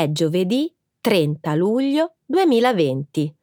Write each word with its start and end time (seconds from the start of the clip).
È 0.00 0.10
giovedì 0.12 0.74
30 1.02 1.54
luglio 1.56 2.14
2020. 2.24 3.36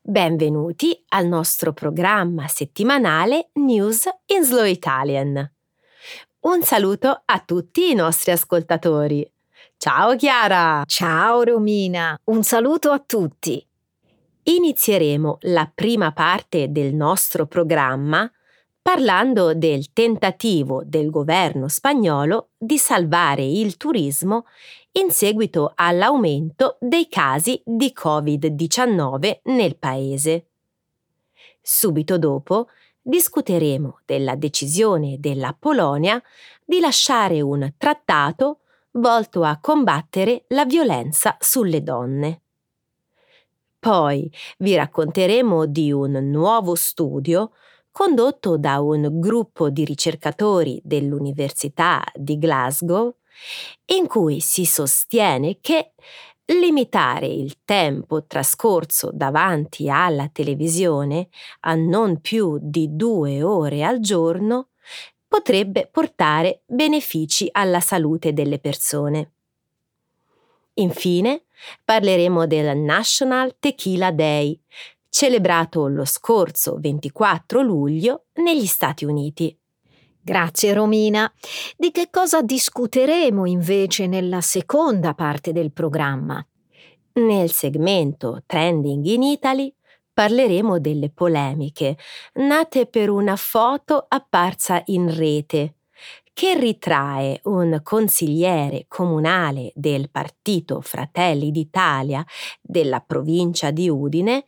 Benvenuti 0.00 1.02
al 1.08 1.26
nostro 1.26 1.72
programma 1.72 2.46
settimanale 2.46 3.48
News 3.54 4.08
in 4.26 4.44
Slow 4.44 4.66
Italian. 4.66 5.52
Un 6.42 6.62
saluto 6.62 7.22
a 7.24 7.40
tutti 7.40 7.90
i 7.90 7.94
nostri 7.94 8.30
ascoltatori. 8.30 9.28
Ciao 9.76 10.14
Chiara! 10.14 10.84
Ciao 10.86 11.42
Romina, 11.42 12.16
un 12.26 12.44
saluto 12.44 12.92
a 12.92 13.00
tutti. 13.00 13.66
Inizieremo 14.44 15.38
la 15.40 15.68
prima 15.74 16.12
parte 16.12 16.70
del 16.70 16.94
nostro 16.94 17.46
programma 17.46 18.30
parlando 18.80 19.52
del 19.52 19.92
tentativo 19.92 20.84
del 20.84 21.10
governo 21.10 21.66
spagnolo 21.66 22.50
di 22.56 22.78
salvare 22.78 23.44
il 23.44 23.76
turismo 23.76 24.44
in 24.96 25.10
seguito 25.10 25.72
all'aumento 25.74 26.76
dei 26.80 27.08
casi 27.08 27.60
di 27.64 27.92
Covid-19 27.94 29.40
nel 29.44 29.76
paese. 29.76 30.46
Subito 31.60 32.16
dopo 32.18 32.68
discuteremo 33.02 34.00
della 34.04 34.36
decisione 34.36 35.18
della 35.18 35.54
Polonia 35.58 36.20
di 36.64 36.80
lasciare 36.80 37.40
un 37.40 37.74
trattato 37.76 38.60
volto 38.92 39.42
a 39.42 39.58
combattere 39.60 40.44
la 40.48 40.64
violenza 40.64 41.36
sulle 41.40 41.82
donne. 41.82 42.40
Poi 43.78 44.30
vi 44.58 44.74
racconteremo 44.74 45.66
di 45.66 45.92
un 45.92 46.12
nuovo 46.30 46.74
studio 46.74 47.52
condotto 47.90 48.56
da 48.56 48.80
un 48.80 49.20
gruppo 49.20 49.68
di 49.68 49.84
ricercatori 49.84 50.80
dell'Università 50.82 52.02
di 52.14 52.38
Glasgow, 52.38 53.16
in 53.86 54.06
cui 54.06 54.40
si 54.40 54.64
sostiene 54.64 55.58
che 55.60 55.92
limitare 56.46 57.26
il 57.26 57.58
tempo 57.64 58.24
trascorso 58.24 59.10
davanti 59.12 59.90
alla 59.90 60.28
televisione 60.28 61.28
a 61.60 61.74
non 61.74 62.20
più 62.20 62.58
di 62.60 62.94
due 62.94 63.42
ore 63.42 63.82
al 63.82 64.00
giorno 64.00 64.68
potrebbe 65.26 65.88
portare 65.90 66.62
benefici 66.66 67.48
alla 67.50 67.80
salute 67.80 68.32
delle 68.32 68.58
persone. 68.58 69.32
Infine, 70.74 71.44
parleremo 71.84 72.46
del 72.46 72.76
National 72.76 73.56
Tequila 73.58 74.12
Day, 74.12 74.58
celebrato 75.08 75.88
lo 75.88 76.04
scorso 76.04 76.76
24 76.78 77.62
luglio 77.62 78.26
negli 78.34 78.66
Stati 78.66 79.04
Uniti. 79.04 79.58
Grazie 80.26 80.72
Romina. 80.72 81.32
Di 81.76 81.92
che 81.92 82.08
cosa 82.10 82.42
discuteremo 82.42 83.46
invece 83.46 84.08
nella 84.08 84.40
seconda 84.40 85.14
parte 85.14 85.52
del 85.52 85.70
programma? 85.70 86.44
Nel 87.12 87.52
segmento 87.52 88.42
Trending 88.44 89.04
in 89.04 89.22
Italy 89.22 89.72
parleremo 90.12 90.80
delle 90.80 91.10
polemiche 91.10 91.96
nate 92.34 92.86
per 92.86 93.08
una 93.08 93.36
foto 93.36 94.04
apparsa 94.08 94.82
in 94.86 95.14
rete 95.16 95.74
che 96.32 96.58
ritrae 96.58 97.38
un 97.44 97.78
consigliere 97.84 98.86
comunale 98.88 99.70
del 99.76 100.10
partito 100.10 100.80
Fratelli 100.80 101.52
d'Italia 101.52 102.26
della 102.60 102.98
provincia 102.98 103.70
di 103.70 103.88
Udine 103.88 104.44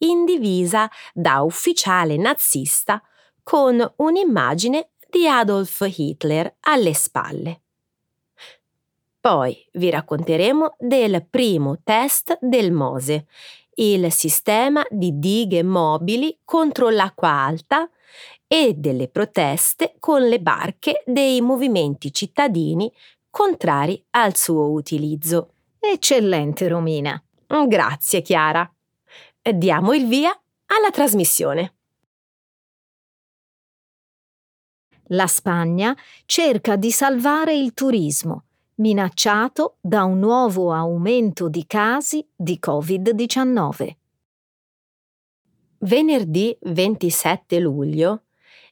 in 0.00 0.26
divisa 0.26 0.90
da 1.14 1.40
ufficiale 1.40 2.18
nazista 2.18 3.02
con 3.42 3.92
un'immagine 3.96 4.88
di 5.12 5.28
Adolf 5.28 5.86
Hitler 5.94 6.56
alle 6.60 6.94
spalle. 6.94 7.60
Poi 9.20 9.68
vi 9.72 9.90
racconteremo 9.90 10.76
del 10.78 11.26
primo 11.28 11.80
test 11.84 12.38
del 12.40 12.72
Mose, 12.72 13.26
il 13.74 14.10
sistema 14.10 14.82
di 14.88 15.18
dighe 15.18 15.62
mobili 15.62 16.38
contro 16.44 16.88
l'acqua 16.88 17.28
alta 17.28 17.88
e 18.46 18.72
delle 18.74 19.08
proteste 19.08 19.96
con 19.98 20.26
le 20.26 20.40
barche 20.40 21.02
dei 21.04 21.42
movimenti 21.42 22.10
cittadini 22.10 22.90
contrari 23.28 24.02
al 24.12 24.34
suo 24.34 24.70
utilizzo. 24.70 25.50
Eccellente, 25.78 26.68
Romina. 26.68 27.22
Grazie, 27.66 28.22
Chiara. 28.22 28.68
Diamo 29.42 29.92
il 29.92 30.06
via 30.06 30.30
alla 30.66 30.90
trasmissione. 30.90 31.74
La 35.12 35.26
Spagna 35.26 35.94
cerca 36.24 36.76
di 36.76 36.90
salvare 36.90 37.54
il 37.54 37.74
turismo, 37.74 38.44
minacciato 38.76 39.76
da 39.80 40.04
un 40.04 40.18
nuovo 40.18 40.72
aumento 40.72 41.50
di 41.50 41.66
casi 41.66 42.26
di 42.34 42.58
Covid-19. 42.64 43.90
Venerdì 45.80 46.56
27 46.62 47.60
luglio 47.60 48.22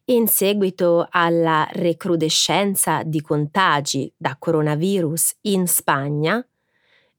in 0.04 0.28
seguito 0.28 1.06
alla 1.10 1.68
recrudescenza 1.72 3.02
di 3.02 3.20
contagi 3.20 4.10
da 4.16 4.36
coronavirus 4.38 5.36
in 5.42 5.66
Spagna, 5.66 6.42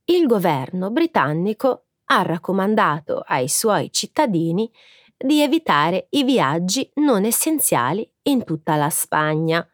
il 0.06 0.26
governo 0.26 0.90
britannico 0.90 1.86
ha 2.06 2.24
raccomandato 2.24 3.24
ai 3.28 3.48
suoi 3.48 3.92
cittadini 3.92 4.70
di 5.16 5.42
evitare 5.42 6.08
i 6.10 6.24
viaggi 6.24 6.90
non 6.96 7.24
essenziali 7.24 8.11
in 8.24 8.44
tutta 8.44 8.76
la 8.76 8.90
Spagna, 8.90 9.68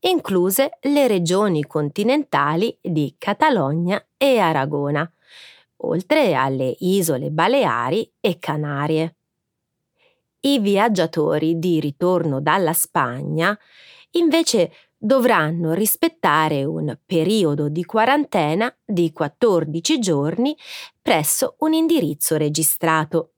incluse 0.00 0.78
le 0.82 1.06
regioni 1.06 1.64
continentali 1.64 2.76
di 2.80 3.14
Catalogna 3.18 4.04
e 4.16 4.38
Aragona, 4.38 5.10
oltre 5.78 6.34
alle 6.34 6.74
isole 6.78 7.30
Baleari 7.30 8.10
e 8.20 8.38
Canarie 8.38 9.16
i 10.46 10.58
viaggiatori 10.60 11.58
di 11.58 11.80
ritorno 11.80 12.40
dalla 12.40 12.72
Spagna 12.72 13.58
invece 14.12 14.72
dovranno 14.96 15.72
rispettare 15.72 16.64
un 16.64 16.96
periodo 17.04 17.68
di 17.68 17.84
quarantena 17.84 18.74
di 18.84 19.12
14 19.12 19.98
giorni 19.98 20.56
presso 21.02 21.56
un 21.58 21.72
indirizzo 21.72 22.36
registrato. 22.36 23.32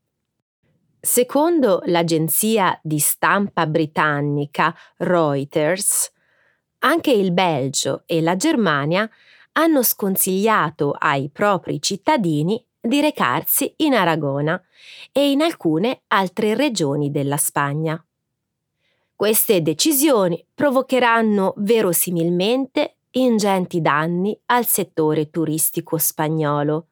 Secondo 1.00 1.80
l'agenzia 1.86 2.76
di 2.82 2.98
stampa 2.98 3.68
britannica 3.68 4.74
Reuters, 4.96 6.12
anche 6.80 7.12
il 7.12 7.32
Belgio 7.32 8.02
e 8.04 8.20
la 8.20 8.34
Germania 8.34 9.08
hanno 9.52 9.84
sconsigliato 9.84 10.90
ai 10.90 11.30
propri 11.30 11.80
cittadini 11.80 12.64
di 12.80 13.00
recarsi 13.00 13.74
in 13.78 13.94
Aragona 13.94 14.60
e 15.12 15.30
in 15.30 15.40
alcune 15.40 16.02
altre 16.08 16.54
regioni 16.54 17.12
della 17.12 17.36
Spagna. 17.36 18.04
Queste 19.14 19.62
decisioni 19.62 20.44
provocheranno 20.52 21.54
verosimilmente 21.58 22.98
ingenti 23.10 23.80
danni 23.80 24.36
al 24.46 24.66
settore 24.66 25.30
turistico 25.30 25.96
spagnolo, 25.96 26.86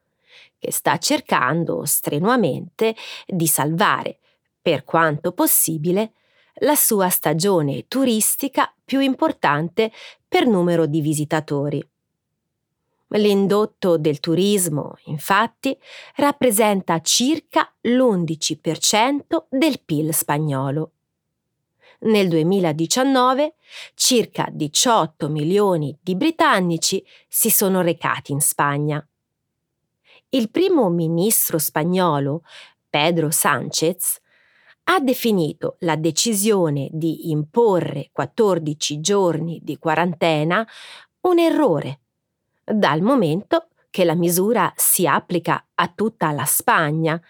che 0.58 0.72
sta 0.72 0.98
cercando 0.98 1.84
strenuamente 1.84 2.94
di 3.26 3.46
salvare, 3.46 4.18
per 4.60 4.84
quanto 4.84 5.32
possibile, 5.32 6.12
la 6.60 6.74
sua 6.74 7.08
stagione 7.08 7.86
turistica 7.86 8.72
più 8.84 9.00
importante 9.00 9.92
per 10.26 10.46
numero 10.46 10.86
di 10.86 11.00
visitatori. 11.00 11.86
L'indotto 13.10 13.98
del 13.98 14.18
turismo, 14.18 14.96
infatti, 15.04 15.78
rappresenta 16.16 17.00
circa 17.00 17.72
l'11% 17.82 19.44
del 19.48 19.80
PIL 19.80 20.12
spagnolo. 20.12 20.90
Nel 22.00 22.28
2019 22.28 23.54
circa 23.94 24.48
18 24.50 25.28
milioni 25.28 25.96
di 26.00 26.14
britannici 26.14 27.04
si 27.28 27.50
sono 27.50 27.80
recati 27.80 28.32
in 28.32 28.40
Spagna. 28.40 29.06
Il 30.30 30.50
primo 30.50 30.88
ministro 30.90 31.56
spagnolo, 31.58 32.42
Pedro 32.90 33.30
Sánchez, 33.30 34.18
ha 34.88 34.98
definito 34.98 35.76
la 35.80 35.94
decisione 35.94 36.88
di 36.92 37.30
imporre 37.30 38.10
14 38.12 39.00
giorni 39.00 39.60
di 39.62 39.78
quarantena 39.78 40.66
un 41.22 41.38
errore 41.38 42.00
dal 42.64 43.02
momento 43.02 43.68
che 43.88 44.04
la 44.04 44.14
misura 44.14 44.72
si 44.76 45.06
applica 45.06 45.68
a 45.74 45.88
tutta 45.94 46.32
la 46.32 46.44
Spagna 46.44 47.20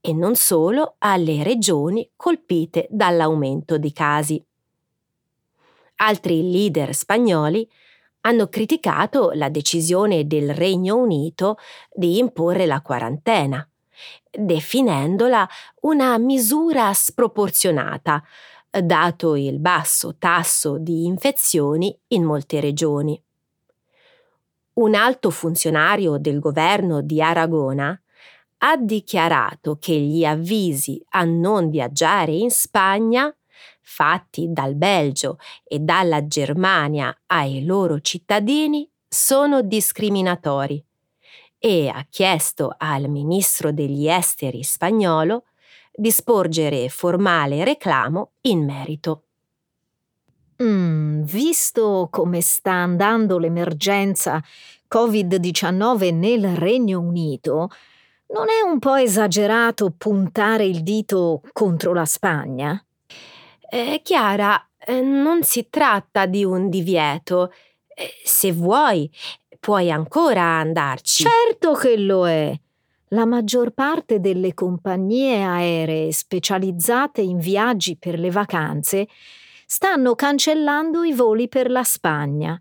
e 0.00 0.12
non 0.12 0.34
solo 0.34 0.96
alle 0.98 1.42
regioni 1.42 2.10
colpite 2.16 2.86
dall'aumento 2.90 3.78
di 3.78 3.92
casi. 3.92 4.44
Altri 5.96 6.50
leader 6.50 6.94
spagnoli 6.94 7.68
hanno 8.22 8.48
criticato 8.48 9.30
la 9.32 9.48
decisione 9.48 10.26
del 10.26 10.54
Regno 10.54 10.96
Unito 10.96 11.56
di 11.92 12.18
imporre 12.18 12.66
la 12.66 12.80
quarantena, 12.80 13.66
definendola 14.30 15.48
una 15.82 16.18
misura 16.18 16.92
sproporzionata, 16.92 18.22
dato 18.70 19.34
il 19.34 19.58
basso 19.58 20.16
tasso 20.16 20.78
di 20.78 21.04
infezioni 21.04 21.96
in 22.08 22.22
molte 22.22 22.60
regioni. 22.60 23.20
Un 24.74 24.94
alto 24.94 25.30
funzionario 25.30 26.16
del 26.18 26.38
governo 26.38 27.02
di 27.02 27.20
Aragona 27.20 28.00
ha 28.58 28.76
dichiarato 28.76 29.76
che 29.78 29.94
gli 29.94 30.24
avvisi 30.24 31.02
a 31.10 31.24
non 31.24 31.70
viaggiare 31.70 32.32
in 32.32 32.50
Spagna, 32.50 33.34
fatti 33.92 34.46
dal 34.52 34.76
Belgio 34.76 35.38
e 35.64 35.80
dalla 35.80 36.24
Germania 36.28 37.14
ai 37.26 37.64
loro 37.64 38.00
cittadini, 38.00 38.88
sono 39.08 39.62
discriminatori 39.62 40.82
e 41.58 41.88
ha 41.88 42.06
chiesto 42.08 42.72
al 42.78 43.08
ministro 43.08 43.72
degli 43.72 44.08
esteri 44.08 44.62
spagnolo 44.62 45.46
di 45.92 46.12
sporgere 46.12 46.88
formale 46.88 47.64
reclamo 47.64 48.34
in 48.42 48.64
merito. 48.64 49.24
Mm, 50.62 51.22
visto 51.22 52.06
come 52.12 52.40
sta 52.42 52.72
andando 52.72 53.38
l'emergenza 53.38 54.40
Covid-19 54.88 56.14
nel 56.14 56.54
Regno 56.54 57.00
Unito, 57.00 57.70
non 58.28 58.46
è 58.48 58.62
un 58.64 58.78
po' 58.78 58.94
esagerato 58.94 59.92
puntare 59.96 60.64
il 60.64 60.84
dito 60.84 61.42
contro 61.52 61.92
la 61.92 62.04
Spagna? 62.04 62.80
Eh, 63.72 64.00
Chiara, 64.02 64.60
eh, 64.78 65.00
non 65.00 65.44
si 65.44 65.68
tratta 65.70 66.26
di 66.26 66.44
un 66.44 66.68
divieto. 66.68 67.52
Eh, 67.86 68.10
se 68.24 68.50
vuoi, 68.50 69.08
puoi 69.60 69.92
ancora 69.92 70.42
andarci. 70.42 71.22
Certo 71.22 71.74
che 71.74 71.96
lo 71.96 72.28
è. 72.28 72.52
La 73.10 73.26
maggior 73.26 73.70
parte 73.70 74.18
delle 74.18 74.54
compagnie 74.54 75.42
aeree 75.44 76.10
specializzate 76.10 77.20
in 77.20 77.38
viaggi 77.38 77.96
per 77.96 78.18
le 78.18 78.30
vacanze 78.32 79.06
stanno 79.66 80.16
cancellando 80.16 81.04
i 81.04 81.12
voli 81.12 81.48
per 81.48 81.70
la 81.70 81.84
Spagna. 81.84 82.60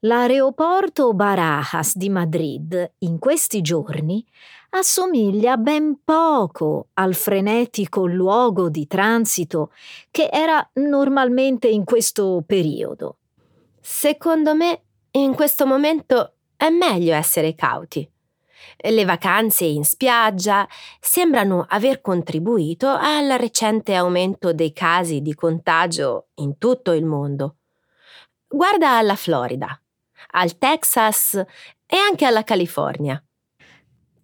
L'aeroporto 0.00 1.12
Barajas 1.12 1.96
di 1.96 2.08
Madrid 2.08 2.94
in 2.98 3.18
questi 3.20 3.60
giorni 3.60 4.24
assomiglia 4.70 5.56
ben 5.56 6.00
poco 6.04 6.88
al 6.94 7.14
frenetico 7.14 8.06
luogo 8.06 8.68
di 8.68 8.86
transito 8.86 9.72
che 10.10 10.28
era 10.30 10.66
normalmente 10.74 11.68
in 11.68 11.84
questo 11.84 12.42
periodo. 12.46 13.18
Secondo 13.80 14.54
me, 14.54 14.82
in 15.12 15.34
questo 15.34 15.66
momento 15.66 16.34
è 16.56 16.68
meglio 16.68 17.14
essere 17.14 17.54
cauti. 17.54 18.08
Le 18.82 19.04
vacanze 19.04 19.64
in 19.64 19.84
spiaggia 19.84 20.66
sembrano 21.00 21.66
aver 21.68 22.00
contribuito 22.00 22.88
al 22.88 23.30
recente 23.38 23.94
aumento 23.94 24.52
dei 24.52 24.72
casi 24.72 25.20
di 25.20 25.34
contagio 25.34 26.28
in 26.34 26.58
tutto 26.58 26.92
il 26.92 27.04
mondo. 27.04 27.56
Guarda 28.46 28.96
alla 28.96 29.16
Florida, 29.16 29.80
al 30.32 30.58
Texas 30.58 31.34
e 31.34 31.96
anche 31.96 32.24
alla 32.24 32.44
California. 32.44 33.22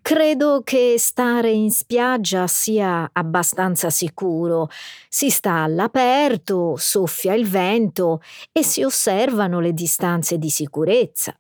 Credo 0.07 0.63
che 0.63 0.95
stare 1.01 1.51
in 1.51 1.73
spiaggia 1.73 2.47
sia 2.47 3.11
abbastanza 3.13 3.91
sicuro. 3.91 4.69
Si 5.09 5.31
sta 5.31 5.65
all'aperto, 5.65 6.77
soffia 6.77 7.35
il 7.35 7.45
vento 7.49 8.23
e 8.53 8.63
si 8.63 8.85
osservano 8.85 9.59
le 9.59 9.73
distanze 9.73 10.39
di 10.39 10.49
sicurezza. 10.49 11.37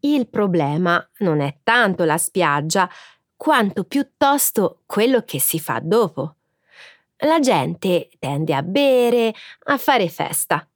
Il 0.00 0.28
problema 0.28 1.02
non 1.20 1.40
è 1.40 1.56
tanto 1.62 2.04
la 2.04 2.18
spiaggia, 2.18 2.90
quanto 3.36 3.84
piuttosto 3.84 4.82
quello 4.84 5.22
che 5.22 5.40
si 5.40 5.58
fa 5.58 5.80
dopo. 5.82 6.34
La 7.20 7.40
gente 7.40 8.10
tende 8.18 8.54
a 8.54 8.62
bere, 8.62 9.32
a 9.62 9.78
fare 9.78 10.10
festa, 10.10 10.68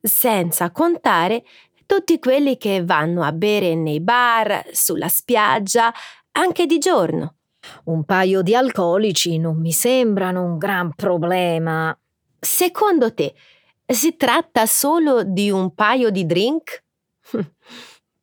senza 0.00 0.70
contare 0.70 1.44
tutti 1.84 2.18
quelli 2.18 2.56
che 2.56 2.82
vanno 2.82 3.22
a 3.22 3.32
bere 3.32 3.74
nei 3.74 4.00
bar, 4.00 4.64
sulla 4.72 5.08
spiaggia, 5.08 5.92
anche 6.36 6.66
di 6.66 6.78
giorno. 6.78 7.34
Un 7.84 8.04
paio 8.04 8.42
di 8.42 8.54
alcolici 8.54 9.38
non 9.38 9.60
mi 9.60 9.72
sembrano 9.72 10.44
un 10.44 10.56
gran 10.56 10.94
problema. 10.94 11.96
Secondo 12.38 13.12
te 13.12 13.34
si 13.84 14.16
tratta 14.16 14.66
solo 14.66 15.22
di 15.24 15.50
un 15.50 15.74
paio 15.74 16.10
di 16.10 16.24
drink? 16.24 16.84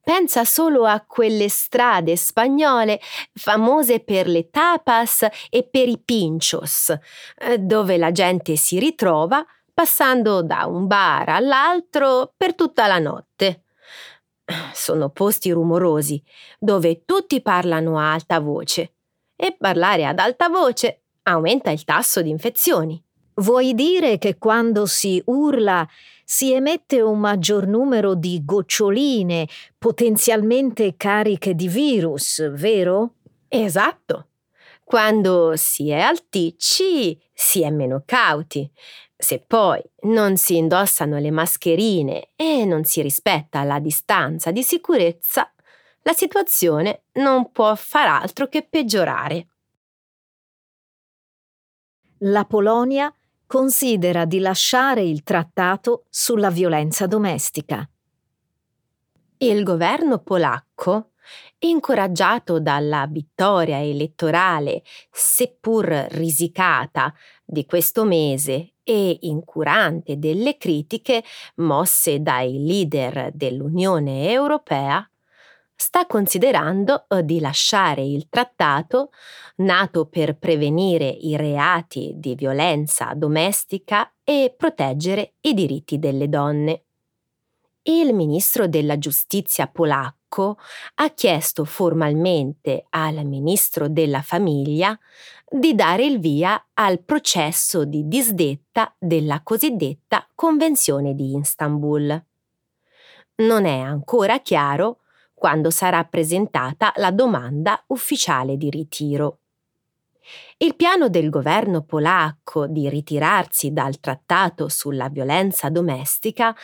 Pensa 0.04 0.44
solo 0.44 0.86
a 0.86 1.02
quelle 1.08 1.48
strade 1.48 2.18
spagnole 2.18 3.00
famose 3.34 4.02
per 4.02 4.28
le 4.28 4.50
tapas 4.50 5.26
e 5.50 5.64
per 5.64 5.88
i 5.88 5.98
pinchos, 5.98 6.94
eh, 7.38 7.58
dove 7.58 7.98
la 7.98 8.12
gente 8.12 8.58
si 8.58 8.80
ritrova 8.80 9.46
passando 9.74 10.44
da 10.44 10.66
un 10.66 10.88
bar 10.88 11.30
all'altro 11.30 12.34
per 12.36 12.54
tutta 12.54 12.86
la 12.86 13.00
notte. 13.00 13.63
Sono 14.74 15.10
posti 15.10 15.52
rumorosi, 15.52 16.22
dove 16.60 17.04
tutti 17.06 17.42
parlano 17.42 17.98
a 17.98 18.12
alta 18.14 18.40
voce 18.40 18.94
e 19.36 19.56
parlare 19.58 20.06
ad 20.06 20.20
alta 20.20 20.50
voce 20.50 21.02
aumenta 21.24 21.72
il 21.72 21.84
tasso 21.84 22.22
di 22.22 22.30
infezioni. 22.30 23.02
Vuoi 23.36 23.74
dire 23.74 24.18
che 24.18 24.38
quando 24.38 24.86
si 24.86 25.22
urla 25.26 25.88
si 26.24 26.54
emette 26.54 27.02
un 27.02 27.20
maggior 27.20 27.66
numero 27.66 28.14
di 28.14 28.42
goccioline 28.46 29.48
potenzialmente 29.78 30.96
cariche 30.96 31.56
di 31.56 31.68
virus, 31.68 32.50
vero? 32.52 33.16
Esatto. 33.48 34.28
Quando 34.84 35.54
si 35.56 35.90
è 35.90 36.00
alticci 36.00 37.20
si 37.34 37.64
è 37.64 37.70
meno 37.72 38.04
cauti, 38.06 38.70
se 39.24 39.40
poi 39.40 39.82
non 40.02 40.36
si 40.36 40.58
indossano 40.58 41.18
le 41.18 41.32
mascherine 41.32 42.32
e 42.36 42.66
non 42.66 42.84
si 42.84 43.02
rispetta 43.02 43.64
la 43.64 43.80
distanza 43.80 44.52
di 44.52 44.62
sicurezza, 44.62 45.50
la 46.02 46.12
situazione 46.12 47.06
non 47.14 47.52
può 47.54 47.74
far 47.76 48.08
altro 48.08 48.48
che 48.48 48.68
peggiorare. 48.68 49.48
La 52.26 52.44
Polonia 52.44 53.14
considera 53.48 54.26
di 54.26 54.40
lasciare 54.40 55.04
il 55.04 55.24
trattato 55.24 56.06
sulla 56.10 56.50
violenza 56.50 57.08
domestica. 57.08 57.90
Il 59.38 59.64
governo 59.64 60.20
polacco, 60.20 61.12
incoraggiato 61.60 62.60
dalla 62.60 63.08
vittoria 63.10 63.82
elettorale, 63.82 64.84
seppur 65.10 65.86
risicata, 66.10 67.14
di 67.46 67.66
questo 67.66 68.04
mese 68.04 68.73
e 68.84 69.18
incurante 69.22 70.18
delle 70.20 70.58
critiche 70.58 71.24
mosse 71.56 72.22
dai 72.22 72.66
leader 72.66 73.32
dell'Unione 73.34 74.30
Europea, 74.32 75.08
sta 75.76 76.06
considerando 76.06 77.06
eh, 77.10 77.26
di 77.26 77.40
lasciare 77.40 78.04
il 78.04 78.28
trattato 78.30 79.12
nato 79.58 80.06
per 80.06 80.38
prevenire 80.38 81.08
i 81.08 81.36
reati 81.36 82.14
di 82.16 82.36
violenza 82.36 83.14
domestica 83.16 84.12
e 84.24 84.54
proteggere 84.56 85.34
i 85.42 85.54
diritti 85.54 86.00
delle 86.00 86.30
donne. 86.30 86.84
Il 87.84 88.14
ministro 88.14 88.68
della 88.68 88.98
giustizia 88.98 89.68
polacco 89.68 90.58
ha 90.96 91.10
chiesto 91.10 91.66
formalmente 91.66 92.86
al 92.90 93.26
ministro 93.26 93.90
della 93.90 94.22
famiglia 94.22 94.98
di 95.56 95.76
dare 95.76 96.04
il 96.04 96.20
via 96.20 96.70
al 96.74 97.04
processo 97.04 97.86
di 97.86 98.08
disdetta 98.08 98.92
della 98.98 99.42
cosiddetta 99.44 100.28
Convenzione 100.34 101.14
di 101.14 101.38
Istanbul. 101.38 102.24
Non 103.36 103.66
è 103.66 103.78
ancora 103.78 104.40
chiaro 104.40 105.02
quando 105.36 105.70
sarà 105.70 106.04
presentata 106.06 106.92
la 106.96 107.12
domanda 107.12 107.84
ufficiale 107.88 108.58
di 108.58 108.72
ritiro. 108.72 109.42
Il 110.58 110.76
piano 110.76 111.08
del 111.08 111.30
governo 111.30 111.84
polacco 111.84 112.66
di 112.66 112.90
ritirarsi 112.90 113.72
dal 113.72 114.00
trattato 114.00 114.70
sulla 114.70 115.10
violenza 115.10 115.70
domestica 115.70 116.56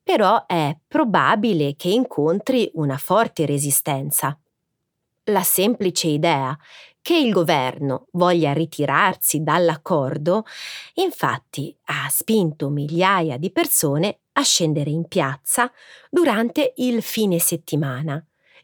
però 0.00 0.46
è 0.46 0.76
probabile 0.86 1.74
che 1.74 1.88
incontri 1.88 2.70
una 2.74 2.96
forte 2.96 3.44
resistenza. 3.44 4.38
La 5.24 5.42
semplice 5.42 6.06
idea 6.06 6.56
che 7.06 7.16
il 7.16 7.30
governo 7.30 8.08
voglia 8.14 8.52
ritirarsi 8.52 9.44
dall'accordo, 9.44 10.42
infatti 10.94 11.72
ha 11.84 12.08
spinto 12.10 12.68
migliaia 12.68 13.36
di 13.36 13.52
persone 13.52 14.22
a 14.32 14.42
scendere 14.42 14.90
in 14.90 15.06
piazza 15.06 15.70
durante 16.10 16.72
il 16.78 17.00
fine 17.02 17.38
settimana 17.38 18.20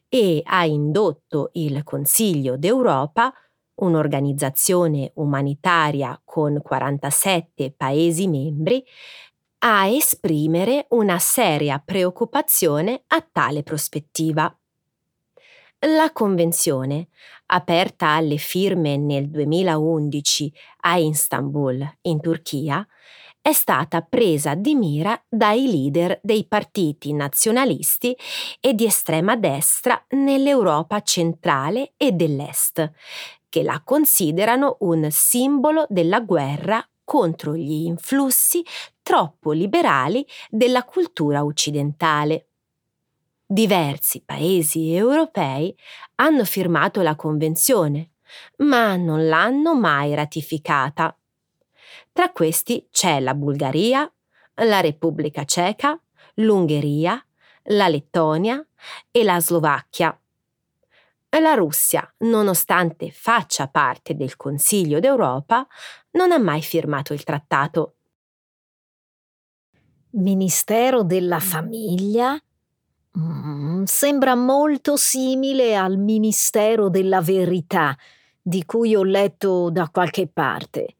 e 0.09 0.41
ha 0.43 0.65
indotto 0.65 1.51
il 1.53 1.85
Consiglio 1.85 2.57
d'Europa, 2.57 3.33
un'organizzazione 3.75 5.13
umanitaria 5.15 6.19
con 6.25 6.61
47 6.61 7.73
Paesi 7.77 8.27
membri, 8.27 8.83
a 9.59 9.87
esprimere 9.87 10.87
una 10.89 11.17
seria 11.17 11.79
preoccupazione 11.79 13.03
a 13.07 13.25
tale 13.31 13.63
prospettiva. 13.63 14.53
La 15.85 16.13
Convenzione, 16.13 17.09
aperta 17.47 18.11
alle 18.11 18.37
firme 18.37 18.95
nel 18.95 19.29
2011 19.29 20.53
a 20.83 20.95
Istanbul, 20.95 21.97
in 22.03 22.21
Turchia, 22.21 22.87
è 23.41 23.51
stata 23.51 23.99
presa 23.99 24.55
di 24.55 24.75
mira 24.75 25.21
dai 25.27 25.69
leader 25.69 26.17
dei 26.23 26.47
partiti 26.47 27.11
nazionalisti 27.11 28.15
e 28.61 28.73
di 28.73 28.85
estrema 28.85 29.35
destra 29.35 30.01
nell'Europa 30.11 31.01
centrale 31.01 31.91
e 31.97 32.13
dell'Est, 32.13 32.89
che 33.49 33.61
la 33.61 33.81
considerano 33.83 34.77
un 34.81 35.11
simbolo 35.11 35.85
della 35.89 36.21
guerra 36.21 36.81
contro 37.03 37.57
gli 37.57 37.83
influssi 37.83 38.63
troppo 39.01 39.51
liberali 39.51 40.25
della 40.49 40.85
cultura 40.85 41.43
occidentale. 41.43 42.52
Diversi 43.53 44.23
paesi 44.25 44.95
europei 44.95 45.77
hanno 46.15 46.43
firmato 46.43 47.03
la 47.03 47.15
Convenzione, 47.15 48.13
ma 48.57 48.95
non 48.95 49.27
l'hanno 49.27 49.75
mai 49.75 50.15
ratificata. 50.15 51.15
Tra 52.11 52.31
questi 52.31 52.87
c'è 52.89 53.19
la 53.19 53.35
Bulgaria, 53.35 54.11
la 54.55 54.79
Repubblica 54.79 55.45
Ceca, 55.45 56.01
l'Ungheria, 56.37 57.23
la 57.65 57.87
Lettonia 57.89 58.65
e 59.11 59.23
la 59.23 59.39
Slovacchia. 59.39 60.19
La 61.39 61.53
Russia, 61.53 62.11
nonostante 62.21 63.11
faccia 63.11 63.67
parte 63.67 64.15
del 64.15 64.35
Consiglio 64.35 64.99
d'Europa, 64.99 65.67
non 66.13 66.31
ha 66.31 66.39
mai 66.39 66.63
firmato 66.63 67.13
il 67.13 67.23
trattato. 67.23 67.97
Ministero 70.13 71.03
della 71.03 71.39
Famiglia? 71.39 72.35
Mm, 73.17 73.83
sembra 73.83 74.35
molto 74.35 74.97
simile 74.97 75.75
al 75.75 75.97
Ministero 75.97 76.89
della 76.89 77.21
Verità, 77.21 77.97
di 78.41 78.65
cui 78.65 78.95
ho 78.95 79.03
letto 79.03 79.69
da 79.69 79.89
qualche 79.89 80.27
parte. 80.27 80.97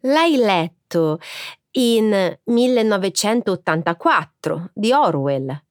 L'hai 0.00 0.36
letto 0.36 1.20
in 1.72 2.38
1984 2.42 4.70
di 4.72 4.92
Orwell. 4.92 5.62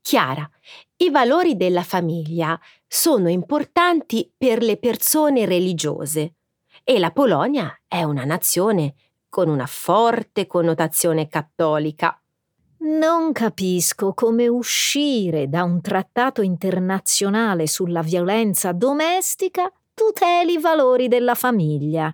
Chiara, 0.00 0.48
i 0.96 1.10
valori 1.10 1.56
della 1.56 1.82
famiglia 1.82 2.58
sono 2.86 3.28
importanti 3.28 4.32
per 4.36 4.62
le 4.62 4.78
persone 4.78 5.46
religiose 5.46 6.34
e 6.84 6.98
la 6.98 7.10
Polonia 7.10 7.80
è 7.86 8.02
una 8.02 8.24
nazione 8.24 8.94
con 9.28 9.48
una 9.48 9.66
forte 9.66 10.46
connotazione 10.46 11.28
cattolica. 11.28 12.21
Non 12.82 13.30
capisco 13.30 14.12
come 14.12 14.48
uscire 14.48 15.48
da 15.48 15.62
un 15.62 15.80
trattato 15.80 16.42
internazionale 16.42 17.68
sulla 17.68 18.02
violenza 18.02 18.72
domestica 18.72 19.70
tuteli 19.94 20.54
i 20.54 20.58
valori 20.58 21.06
della 21.06 21.36
famiglia. 21.36 22.12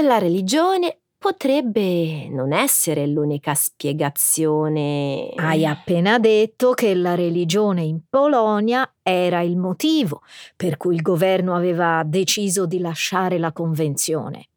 La 0.00 0.16
religione 0.16 1.00
potrebbe 1.18 2.26
non 2.30 2.54
essere 2.54 3.06
l'unica 3.06 3.54
spiegazione. 3.54 5.32
Hai 5.34 5.66
appena 5.66 6.18
detto 6.18 6.72
che 6.72 6.94
la 6.94 7.14
religione 7.14 7.82
in 7.82 8.00
Polonia 8.08 8.90
era 9.02 9.42
il 9.42 9.58
motivo 9.58 10.22
per 10.56 10.78
cui 10.78 10.94
il 10.94 11.02
governo 11.02 11.54
aveva 11.54 12.02
deciso 12.02 12.64
di 12.64 12.78
lasciare 12.78 13.38
la 13.38 13.52
convenzione. 13.52 14.48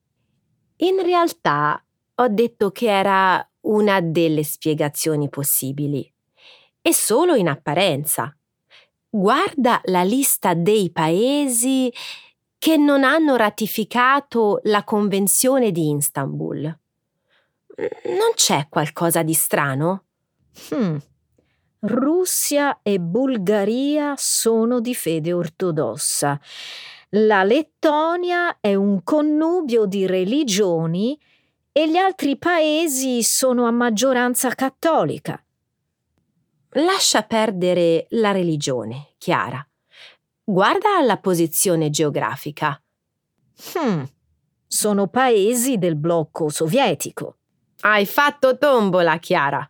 In 0.77 1.01
realtà 1.03 1.83
ho 2.15 2.27
detto 2.29 2.71
che 2.71 2.89
era 2.89 3.48
una 3.61 4.01
delle 4.01 4.43
spiegazioni 4.43 5.29
possibili, 5.29 6.11
e 6.81 6.93
solo 6.93 7.35
in 7.35 7.47
apparenza. 7.47 8.35
Guarda 9.09 9.81
la 9.85 10.03
lista 10.03 10.53
dei 10.53 10.91
paesi 10.91 11.91
che 12.57 12.77
non 12.77 13.03
hanno 13.03 13.35
ratificato 13.35 14.59
la 14.63 14.83
Convenzione 14.83 15.71
di 15.71 15.89
Istanbul. 15.91 16.63
Non 18.03 18.31
c'è 18.35 18.67
qualcosa 18.69 19.23
di 19.23 19.33
strano? 19.33 20.03
Hmm. 20.73 20.97
Russia 21.81 22.79
e 22.83 22.99
Bulgaria 22.99 24.13
sono 24.17 24.81
di 24.81 24.93
fede 24.93 25.31
ortodossa. 25.31 26.39
La 27.13 27.43
Lettonia 27.43 28.57
è 28.59 28.75
un 28.75 29.01
connubio 29.03 29.85
di 29.85 30.05
religioni 30.05 31.17
e 31.79 31.89
gli 31.89 31.95
altri 31.95 32.37
paesi 32.37 33.23
sono 33.23 33.65
a 33.65 33.71
maggioranza 33.71 34.53
cattolica. 34.53 35.41
Lascia 36.71 37.23
perdere 37.23 38.05
la 38.09 38.31
religione, 38.31 39.13
Chiara. 39.17 39.65
Guarda 40.43 40.99
la 41.01 41.15
posizione 41.19 41.89
geografica. 41.89 42.83
Hmm, 43.75 44.03
sono 44.67 45.07
paesi 45.07 45.77
del 45.77 45.95
blocco 45.95 46.49
sovietico. 46.49 47.37
Hai 47.79 48.05
fatto 48.05 48.57
tombola, 48.57 49.17
Chiara. 49.17 49.65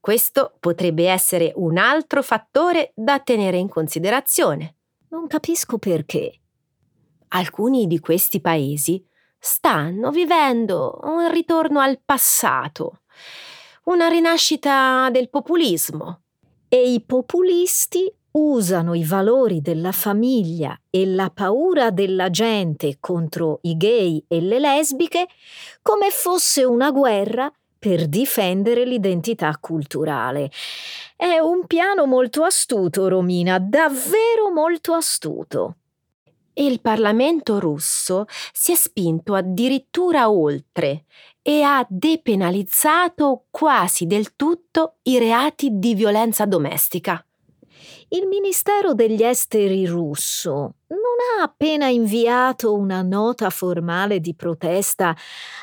Questo 0.00 0.56
potrebbe 0.58 1.06
essere 1.06 1.52
un 1.56 1.76
altro 1.76 2.22
fattore 2.22 2.92
da 2.94 3.20
tenere 3.20 3.58
in 3.58 3.68
considerazione. 3.68 4.76
Non 5.08 5.26
capisco 5.26 5.76
perché. 5.76 6.40
Alcuni 7.28 7.86
di 7.86 8.00
questi 8.00 8.40
paesi 8.40 9.06
stanno 9.40 10.10
vivendo 10.10 11.00
un 11.04 11.30
ritorno 11.30 11.80
al 11.80 11.98
passato, 12.04 13.00
una 13.84 14.08
rinascita 14.08 15.08
del 15.10 15.30
populismo. 15.30 16.20
E 16.68 16.92
i 16.92 17.00
populisti 17.00 18.12
usano 18.32 18.94
i 18.94 19.04
valori 19.04 19.60
della 19.60 19.90
famiglia 19.90 20.78
e 20.88 21.04
la 21.06 21.30
paura 21.30 21.90
della 21.90 22.30
gente 22.30 22.98
contro 23.00 23.58
i 23.62 23.76
gay 23.76 24.22
e 24.28 24.40
le 24.40 24.60
lesbiche 24.60 25.26
come 25.82 26.10
fosse 26.10 26.62
una 26.62 26.92
guerra 26.92 27.52
per 27.76 28.06
difendere 28.06 28.84
l'identità 28.84 29.56
culturale. 29.58 30.50
È 31.16 31.38
un 31.38 31.66
piano 31.66 32.04
molto 32.06 32.44
astuto, 32.44 33.08
Romina, 33.08 33.58
davvero 33.58 34.52
molto 34.52 34.92
astuto. 34.92 35.76
Il 36.54 36.80
Parlamento 36.80 37.58
russo 37.60 38.26
si 38.52 38.72
è 38.72 38.74
spinto 38.74 39.34
addirittura 39.34 40.30
oltre 40.30 41.04
e 41.42 41.62
ha 41.62 41.86
depenalizzato 41.88 43.44
quasi 43.50 44.06
del 44.06 44.34
tutto 44.34 44.96
i 45.02 45.18
reati 45.18 45.78
di 45.78 45.94
violenza 45.94 46.46
domestica. 46.46 47.24
Il 48.12 48.26
Ministero 48.26 48.92
degli 48.92 49.22
Esteri 49.22 49.86
russo 49.86 50.74
non 50.88 51.38
ha 51.38 51.42
appena 51.44 51.86
inviato 51.86 52.74
una 52.74 53.02
nota 53.02 53.50
formale 53.50 54.18
di 54.18 54.34
protesta 54.34 55.16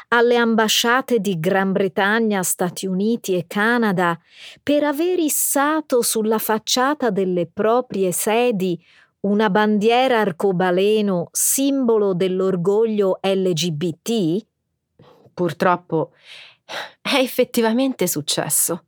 alle 0.08 0.38
ambasciate 0.38 1.20
di 1.20 1.40
Gran 1.40 1.74
Bretagna, 1.74 2.42
Stati 2.44 2.88
Uniti 2.88 3.36
e 3.36 3.46
Canada 3.48 4.18
per 4.64 4.86
aver 4.86 5.20
issato 5.20 6.02
sulla 6.02 6.40
facciata 6.40 7.10
delle 7.10 7.48
proprie 7.48 8.14
sedi 8.14 8.82
una 9.22 9.50
bandiera 9.50 10.20
arcobaleno 10.20 11.30
simbolo 11.32 12.14
dell'orgoglio 12.14 13.20
LGBT? 13.22 14.46
Purtroppo 15.34 16.14
è 17.02 17.16
effettivamente 17.16 18.08
successo. 18.08 18.86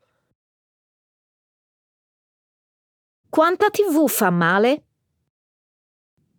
Quanta 3.29 3.69
TV 3.69 4.07
fa 4.07 4.29
male? 4.31 4.83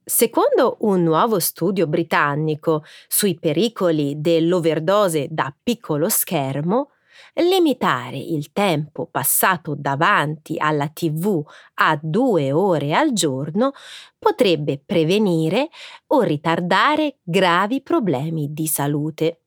Secondo 0.03 0.79
un 0.81 1.05
nuovo 1.05 1.39
studio 1.39 1.87
britannico 1.87 2.83
sui 3.07 3.39
pericoli 3.39 4.21
dell'overdose 4.21 5.29
da 5.31 5.55
piccolo 5.63 6.09
schermo, 6.09 6.91
limitare 7.35 8.19
il 8.19 8.53
tempo 8.53 9.07
passato 9.07 9.75
davanti 9.77 10.57
alla 10.59 10.89
TV 10.89 11.43
a 11.75 11.99
due 12.01 12.53
ore 12.53 12.95
al 12.95 13.13
giorno 13.13 13.73
potrebbe 14.19 14.81
prevenire 14.85 15.69
o 16.09 16.21
ritardare 16.23 17.19
gravi 17.23 17.81
problemi 17.83 18.53
di 18.53 18.67
salute. 18.67 19.41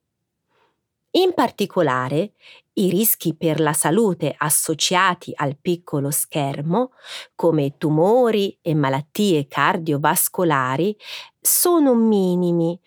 In 1.16 1.32
particolare, 1.32 2.32
i 2.74 2.90
rischi 2.90 3.34
per 3.36 3.60
la 3.60 3.72
salute 3.72 4.34
associati 4.36 5.32
al 5.36 5.56
piccolo 5.56 6.10
schermo, 6.10 6.90
come 7.36 7.76
tumori 7.78 8.58
e 8.60 8.74
malattie 8.74 9.46
cardiovascolari, 9.46 10.96
sono 11.40 11.94
minimi 11.94 12.78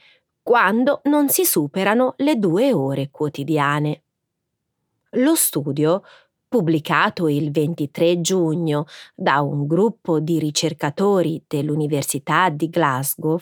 quando 0.44 1.00
non 1.06 1.30
si 1.30 1.46
superano 1.46 2.16
le 2.18 2.36
due 2.38 2.74
ore 2.74 3.10
quotidiane. 3.12 4.02
Lo 5.12 5.36
studio, 5.36 6.04
pubblicato 6.48 7.28
il 7.28 7.52
23 7.52 8.22
giugno 8.22 8.86
da 9.16 9.42
un 9.42 9.66
gruppo 9.68 10.20
di 10.20 10.40
ricercatori 10.40 11.44
dell'Università 11.48 12.50
di 12.50 12.70
Glasgow, 12.70 13.40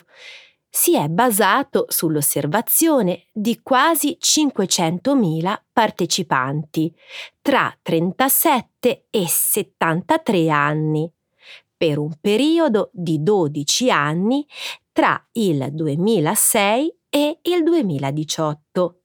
si 0.69 0.95
è 0.95 1.07
basato 1.07 1.85
sull'osservazione 1.87 3.27
di 3.31 3.61
quasi 3.63 4.17
500.000 4.19 5.57
partecipanti 5.71 6.93
tra 7.41 7.73
37 7.81 9.05
e 9.09 9.25
73 9.27 10.49
anni, 10.49 11.09
per 11.77 11.97
un 11.97 12.11
periodo 12.19 12.89
di 12.91 13.23
12 13.23 13.89
anni 13.89 14.45
tra 14.91 15.21
il 15.33 15.69
2006 15.71 16.95
e 17.09 17.39
il 17.43 17.63
2018. 17.63 18.99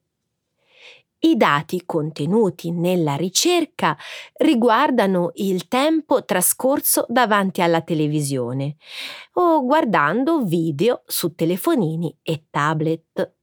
I 1.22 1.36
dati 1.36 1.82
contenuti 1.84 2.70
nella 2.70 3.14
ricerca 3.14 3.94
riguardano 4.38 5.32
il 5.34 5.68
tempo 5.68 6.24
trascorso 6.24 7.04
davanti 7.10 7.60
alla 7.60 7.82
televisione 7.82 8.76
o 9.34 9.62
guardando 9.62 10.42
video 10.42 11.02
su 11.04 11.34
telefonini 11.34 12.16
e 12.22 12.44
tablet. 12.48 13.34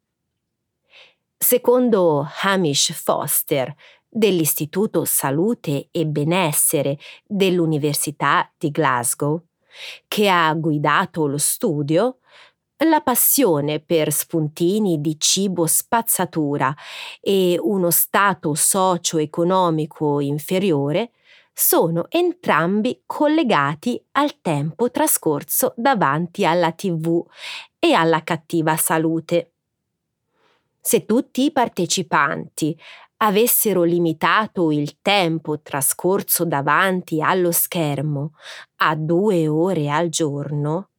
Secondo 1.37 2.27
Hamish 2.41 2.93
Foster 2.93 3.75
dell'Istituto 4.09 5.05
Salute 5.05 5.89
e 5.91 6.07
Benessere 6.07 6.97
dell'Università 7.27 8.51
di 8.57 8.71
Glasgow, 8.71 9.43
che 10.07 10.27
ha 10.29 10.51
guidato 10.55 11.27
lo 11.27 11.37
studio, 11.37 12.17
la 12.85 13.01
passione 13.01 13.79
per 13.79 14.11
spuntini 14.11 15.01
di 15.01 15.19
cibo 15.19 15.65
spazzatura 15.65 16.75
e 17.19 17.57
uno 17.59 17.89
stato 17.89 18.53
socio-economico 18.53 20.19
inferiore 20.19 21.11
sono 21.51 22.05
entrambi 22.09 23.01
collegati 23.07 23.99
al 24.11 24.41
tempo 24.41 24.91
trascorso 24.91 25.73
davanti 25.75 26.45
alla 26.45 26.71
tv 26.71 27.25
e 27.79 27.93
alla 27.93 28.23
cattiva 28.23 28.75
salute. 28.75 29.53
Se 30.79 31.05
tutti 31.05 31.45
i 31.45 31.51
partecipanti 31.51 32.79
avessero 33.17 33.81
limitato 33.81 34.71
il 34.71 35.01
tempo 35.01 35.59
trascorso 35.61 36.45
davanti 36.45 37.23
allo 37.23 37.51
schermo 37.51 38.33
a 38.77 38.95
due 38.95 39.47
ore 39.47 39.89
al 39.89 40.09
giorno, 40.09 40.89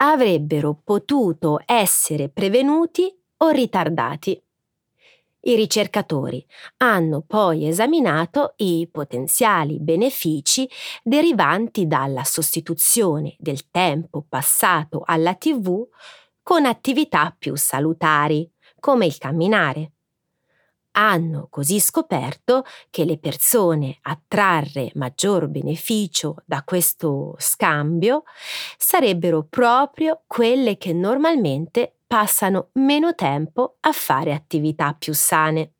avrebbero 0.00 0.80
potuto 0.84 1.60
essere 1.64 2.28
prevenuti 2.28 3.12
o 3.38 3.48
ritardati. 3.50 4.40
I 5.48 5.54
ricercatori 5.54 6.46
hanno 6.76 7.22
poi 7.26 7.66
esaminato 7.66 8.52
i 8.56 8.86
potenziali 8.92 9.80
benefici 9.80 10.68
derivanti 11.02 11.86
dalla 11.86 12.22
sostituzione 12.22 13.34
del 13.38 13.70
tempo 13.70 14.26
passato 14.28 15.02
alla 15.06 15.32
TV 15.36 15.88
con 16.42 16.66
attività 16.66 17.34
più 17.36 17.56
salutari, 17.56 18.46
come 18.78 19.06
il 19.06 19.16
camminare. 19.16 19.92
Hanno 20.92 21.46
così 21.48 21.80
scoperto 21.80 22.64
che 22.90 23.06
le 23.06 23.16
persone 23.16 23.96
a 24.02 24.20
trarre 24.28 24.90
maggior 24.96 25.48
beneficio 25.48 26.36
da 26.44 26.62
questo 26.62 27.36
scambio 27.38 28.24
sarebbero 28.76 29.46
proprio 29.48 30.24
quelle 30.26 30.76
che 30.76 30.92
normalmente 30.92 31.97
passano 32.08 32.70
meno 32.74 33.14
tempo 33.14 33.76
a 33.80 33.92
fare 33.92 34.32
attività 34.32 34.94
più 34.94 35.12
sane. 35.12 35.74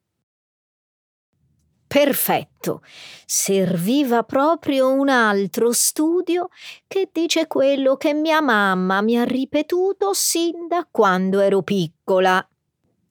Perfetto. 1.88 2.82
Serviva 3.24 4.22
proprio 4.22 4.92
un 4.92 5.08
altro 5.08 5.72
studio 5.72 6.50
che 6.86 7.08
dice 7.10 7.46
quello 7.46 7.96
che 7.96 8.12
mia 8.12 8.42
mamma 8.42 9.00
mi 9.00 9.18
ha 9.18 9.24
ripetuto 9.24 10.12
sin 10.12 10.68
da 10.68 10.86
quando 10.88 11.40
ero 11.40 11.62
piccola. 11.62 12.46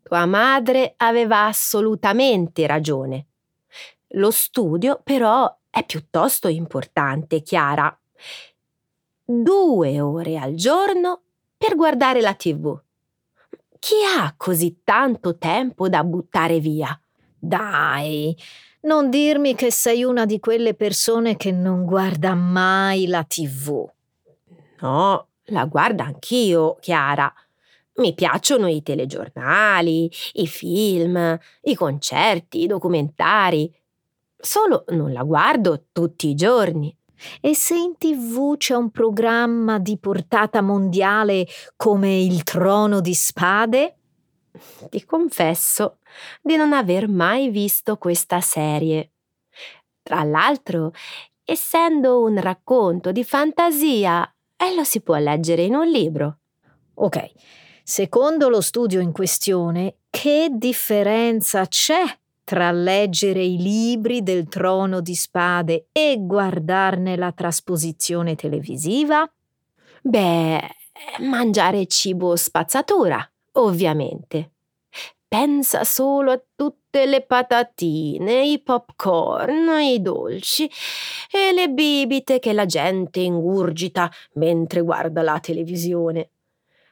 Tua 0.04 0.26
madre 0.28 0.94
aveva 0.98 1.48
assolutamente 1.48 2.68
ragione. 2.68 3.26
Lo 4.12 4.30
studio 4.30 5.02
però 5.04 5.54
è 5.72 5.84
piuttosto 5.84 6.48
importante, 6.48 7.42
Chiara. 7.42 8.00
Due 9.26 10.00
ore 10.00 10.38
al 10.38 10.54
giorno 10.54 11.24
per 11.58 11.76
guardare 11.76 12.22
la 12.22 12.36
TV. 12.36 12.80
Chi 13.80 13.96
ha 14.04 14.34
così 14.36 14.82
tanto 14.84 15.38
tempo 15.38 15.90
da 15.90 16.04
buttare 16.04 16.60
via? 16.60 17.00
Dai, 17.38 18.36
non 18.82 19.10
dirmi 19.10 19.56
che 19.56 19.72
sei 19.72 20.04
una 20.04 20.26
di 20.26 20.40
quelle 20.40 20.74
persone 20.74 21.38
che 21.38 21.52
non 21.52 21.86
guarda 21.86 22.34
mai 22.34 23.08
la 23.08 23.24
TV. 23.24 23.88
No, 24.82 25.28
la 25.46 25.66
guardo 25.66 26.04
anch'io, 26.04 26.78
Chiara. 26.80 27.32
Mi 27.96 28.14
piacciono 28.14 28.68
i 28.68 28.82
telegiornali, 28.82 30.12
i 30.34 30.48
film, 30.48 31.38
i 31.62 31.76
concerti, 31.76 32.64
i 32.64 32.68
documentari. 32.68 33.72
Solo 34.36 34.86
non 34.90 35.12
la 35.12 35.24
guardo 35.24 35.86
tutti 35.92 36.30
i 36.30 36.36
giorni. 36.36 36.96
E 37.42 37.56
se 37.56 37.76
in 37.76 37.98
tv 37.98 38.58
c'è 38.58 38.76
un 38.76 38.90
programma 38.90 39.80
di 39.80 39.98
portata 39.98 40.62
mondiale 40.62 41.48
come 41.76 42.20
Il 42.20 42.44
Trono 42.44 43.00
di 43.00 43.14
Spade? 43.14 43.98
Ti 44.90 45.06
confesso 45.06 46.00
di 46.42 46.56
non 46.56 46.74
aver 46.74 47.08
mai 47.08 47.50
visto 47.50 47.98
questa 47.98 48.42
serie. 48.42 49.12
Tra 50.02 50.24
l'altro, 50.24 50.94
essendo 51.44 52.22
un 52.22 52.40
racconto 52.40 53.12
di 53.12 53.24
fantasia, 53.24 54.30
eh, 54.56 54.74
lo 54.76 54.84
si 54.84 55.02
può 55.02 55.16
leggere 55.18 55.64
in 55.64 55.76
un 55.76 55.88
libro. 55.88 56.40
Ok, 56.96 57.32
secondo 57.84 58.50
lo 58.50 58.62
studio 58.62 59.00
in 59.00 59.12
questione, 59.12 59.98
che 60.10 60.50
differenza 60.52 61.68
c'è 61.68 62.04
tra 62.48 62.72
leggere 62.72 63.44
i 63.44 63.58
libri 63.58 64.24
del 64.24 64.48
trono 64.48 65.02
di 65.02 65.16
spade 65.16 65.88
e 65.92 66.16
guardarne 66.18 67.18
la 67.18 67.34
trasposizione 67.34 68.36
televisiva? 68.36 69.30
Beh, 70.02 70.62
mangiare 71.24 71.88
cibo 71.88 72.38
spazzatura, 72.38 73.30
ovviamente. 73.56 74.52
Pensa 75.28 75.84
solo 75.84 76.32
a 76.32 76.42
tutte 76.56 77.06
le 77.06 77.24
patatine, 77.24 78.46
i 78.46 78.62
popcorn, 78.64 79.82
i 79.82 80.02
dolci 80.02 80.72
e 81.30 81.52
le 81.52 81.68
bibite 81.68 82.40
che 82.40 82.54
la 82.54 82.66
gente 82.66 83.20
ingurgita 83.20 84.10
mentre 84.36 84.80
guarda 84.80 85.22
la 85.22 85.38
televisione. 85.42 86.30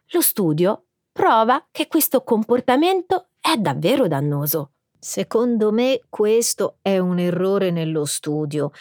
Lo 0.07 0.19
studio 0.19 0.87
prova 1.13 1.65
che 1.71 1.87
questo 1.87 2.25
comportamento 2.25 3.29
è 3.39 3.55
davvero 3.55 4.09
dannoso. 4.09 4.71
Secondo 4.99 5.71
me 5.71 6.01
questo 6.09 6.77
è 6.81 6.97
un 6.97 7.19
errore 7.19 7.71
nello 7.71 8.05
studio. 8.05 8.71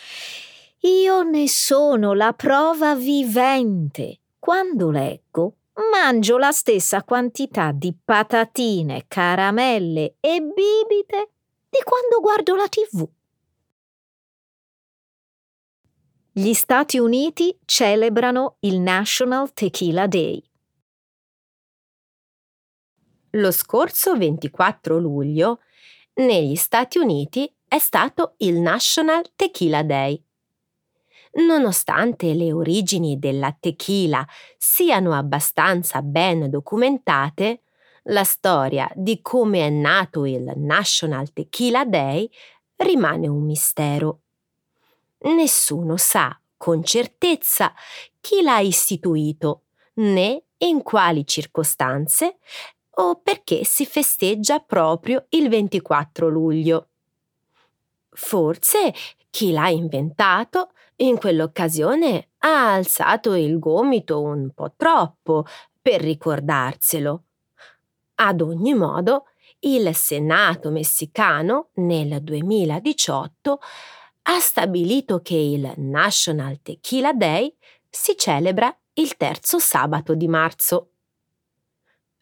Io 0.81 1.22
ne 1.22 1.48
sono 1.48 2.12
la 2.12 2.33
prova 2.33 2.94
vivente. 2.94 4.20
Quando 4.38 4.90
leggo, 4.90 5.57
mangio 5.90 6.38
la 6.38 6.53
stessa 6.53 7.03
quantità 7.03 7.72
di 7.72 7.96
patatine, 8.05 9.05
caramelle 9.09 10.16
e 10.20 10.40
bibite 10.40 11.31
di 11.68 11.79
quando 11.83 12.20
guardo 12.20 12.55
la 12.55 12.68
TV. 12.68 13.09
Gli 16.37 16.53
Stati 16.53 16.98
Uniti 16.98 17.57
celebrano 17.64 18.57
il 18.61 18.81
National 18.81 19.53
Tequila 19.53 20.07
Day. 20.07 20.42
Lo 23.31 23.50
scorso 23.50 24.16
24 24.16 24.98
luglio 24.98 25.61
negli 26.14 26.55
Stati 26.55 26.98
Uniti 26.98 27.53
è 27.66 27.79
stato 27.79 28.35
il 28.38 28.61
National 28.61 29.33
Tequila 29.35 29.83
Day. 29.83 30.22
Nonostante 31.37 32.33
le 32.35 32.53
origini 32.53 33.18
della 33.18 33.57
tequila 33.59 34.24
siano 34.57 35.12
abbastanza 35.12 36.00
ben 36.03 36.48
documentate, 36.48 37.62
la 38.09 38.22
storia 38.22 38.88
di 38.94 39.20
come 39.20 39.66
è 39.66 39.70
nato 39.70 40.24
il 40.27 40.53
National 40.57 41.33
Tequila 41.33 41.85
Day 41.85 42.31
rimane 42.77 43.27
un 43.27 43.42
mistero. 43.42 44.20
Nessuno 45.22 45.96
sa 45.96 46.38
con 46.57 46.85
certezza 46.85 47.74
chi 48.20 48.42
l'ha 48.42 48.61
istituito, 48.61 49.62
né 49.94 50.44
in 50.59 50.83
quali 50.83 51.27
circostanze, 51.27 52.38
o 52.96 53.20
perché 53.22 53.64
si 53.64 53.87
festeggia 53.87 54.61
proprio 54.61 55.26
il 55.30 55.48
24 55.48 56.28
luglio. 56.28 56.88
Forse 58.11 58.92
chi 59.30 59.50
l'ha 59.50 59.68
inventato 59.68 60.70
in 60.96 61.18
quell'occasione 61.18 62.28
ha 62.38 62.72
alzato 62.72 63.35
il 63.35 63.59
gomito 63.59 64.22
un 64.22 64.50
po' 64.54 64.74
troppo 64.76 65.44
per 65.80 66.00
ricordarselo. 66.00 67.22
Ad 68.16 68.40
ogni 68.40 68.74
modo, 68.74 69.26
il 69.61 69.94
Senato 69.94 70.70
messicano 70.70 71.70
nel 71.74 72.22
2018 72.22 73.59
ha 74.26 74.38
stabilito 74.38 75.20
che 75.20 75.37
il 75.37 75.72
National 75.76 76.61
Tequila 76.62 77.12
Day 77.12 77.54
si 77.90 78.14
celebra 78.16 78.74
il 78.94 79.16
terzo 79.16 79.59
sabato 79.59 80.14
di 80.14 80.28
marzo. 80.28 80.93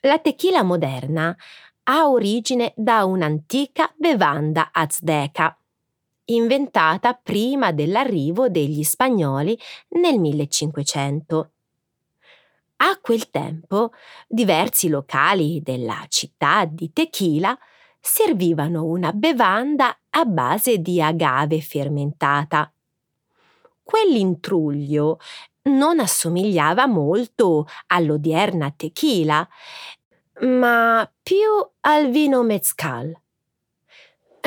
La 0.05 0.19
tequila 0.19 0.65
moderna 0.65 1.37
ha 1.85 2.09
origine 2.09 2.73
da 2.77 3.05
un'antica 3.05 3.93
bevanda 3.97 4.71
azteca, 4.73 5.57
inventata 6.25 7.15
prima 7.15 7.71
dell'arrivo 7.71 8.49
degli 8.49 8.83
spagnoli 8.83 9.57
nel 9.91 10.19
1500. 10.19 11.51
A 12.79 12.99
quel 13.01 13.31
tempo 13.31 13.93
diversi 14.27 14.89
locali 14.89 15.63
della 15.63 16.05
città 16.09 16.65
di 16.65 16.93
Tequila 16.93 17.57
servivano 18.01 18.85
una 18.85 19.13
bevanda 19.13 19.97
a 20.11 20.25
base 20.25 20.79
di 20.79 21.01
agave 21.01 21.61
fermentata. 21.61 22.73
Quell'intruglio 23.85 25.21
non 25.65 26.01
assomigliava 26.01 26.87
molto 26.87 27.67
all'odierna 27.89 28.73
tequila, 28.77 29.47
ma 30.41 31.09
più 31.23 31.49
al 31.81 32.11
vino 32.11 32.43
mezcal. 32.43 33.17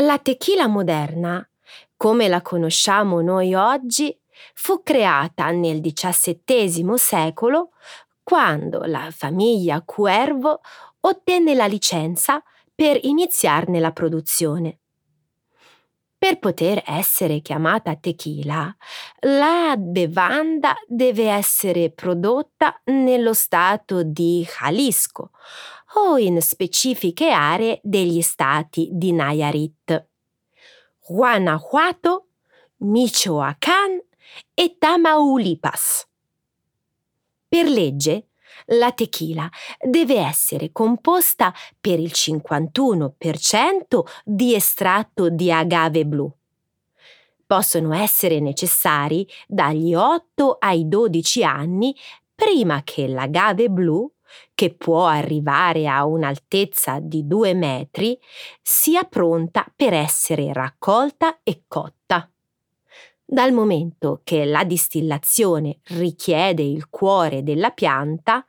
La 0.01 0.19
tequila 0.19 0.67
moderna, 0.67 1.47
come 1.95 2.27
la 2.27 2.41
conosciamo 2.41 3.21
noi 3.21 3.53
oggi, 3.53 4.17
fu 4.53 4.83
creata 4.83 5.49
nel 5.51 5.79
XVII 5.81 6.97
secolo 6.97 7.71
quando 8.21 8.83
la 8.85 9.07
famiglia 9.11 9.81
Cuervo 9.81 10.59
ottenne 11.01 11.53
la 11.53 11.67
licenza 11.67 12.43
per 12.73 12.99
iniziarne 13.03 13.79
la 13.79 13.91
produzione. 13.91 14.79
Per 16.25 16.39
poter 16.39 16.81
essere 16.87 17.39
chiamata 17.39 17.95
tequila, 17.95 18.75
la 19.19 19.75
bevanda 19.77 20.73
deve 20.87 21.29
essere 21.29 21.91
prodotta 21.91 22.81
nello 22.85 23.35
stato 23.35 24.01
di 24.01 24.43
Jalisco 24.43 25.29
o 25.97 26.17
in 26.17 26.41
specifiche 26.41 27.29
aree 27.29 27.79
degli 27.83 28.23
stati 28.23 28.89
di 28.91 29.11
Nayarit, 29.11 30.07
Guanajuato, 31.05 32.29
Michoacán 32.77 34.01
e 34.55 34.77
Tamaulipas. 34.79 36.07
Per 37.47 37.67
legge, 37.67 38.29
la 38.67 38.91
tequila 38.91 39.49
deve 39.81 40.19
essere 40.19 40.71
composta 40.71 41.53
per 41.79 41.99
il 41.99 42.11
51% 42.13 44.01
di 44.23 44.55
estratto 44.55 45.29
di 45.29 45.51
agave 45.51 46.05
blu. 46.05 46.31
Possono 47.45 47.93
essere 47.93 48.39
necessari 48.39 49.27
dagli 49.47 49.93
8 49.93 50.57
ai 50.59 50.87
12 50.87 51.43
anni 51.43 51.95
prima 52.33 52.81
che 52.83 53.07
l'agave 53.07 53.69
blu, 53.69 54.11
che 54.53 54.73
può 54.73 55.05
arrivare 55.05 55.87
a 55.87 56.05
un'altezza 56.05 56.99
di 56.99 57.25
2 57.27 57.53
metri, 57.53 58.19
sia 58.61 59.03
pronta 59.03 59.65
per 59.75 59.93
essere 59.93 60.51
raccolta 60.51 61.39
e 61.43 61.63
cotta. 61.67 61.94
Dal 63.27 63.51
momento 63.53 64.21
che 64.23 64.45
la 64.45 64.63
distillazione 64.63 65.79
richiede 65.85 66.61
il 66.61 66.89
cuore 66.91 67.41
della 67.41 67.71
pianta, 67.71 68.45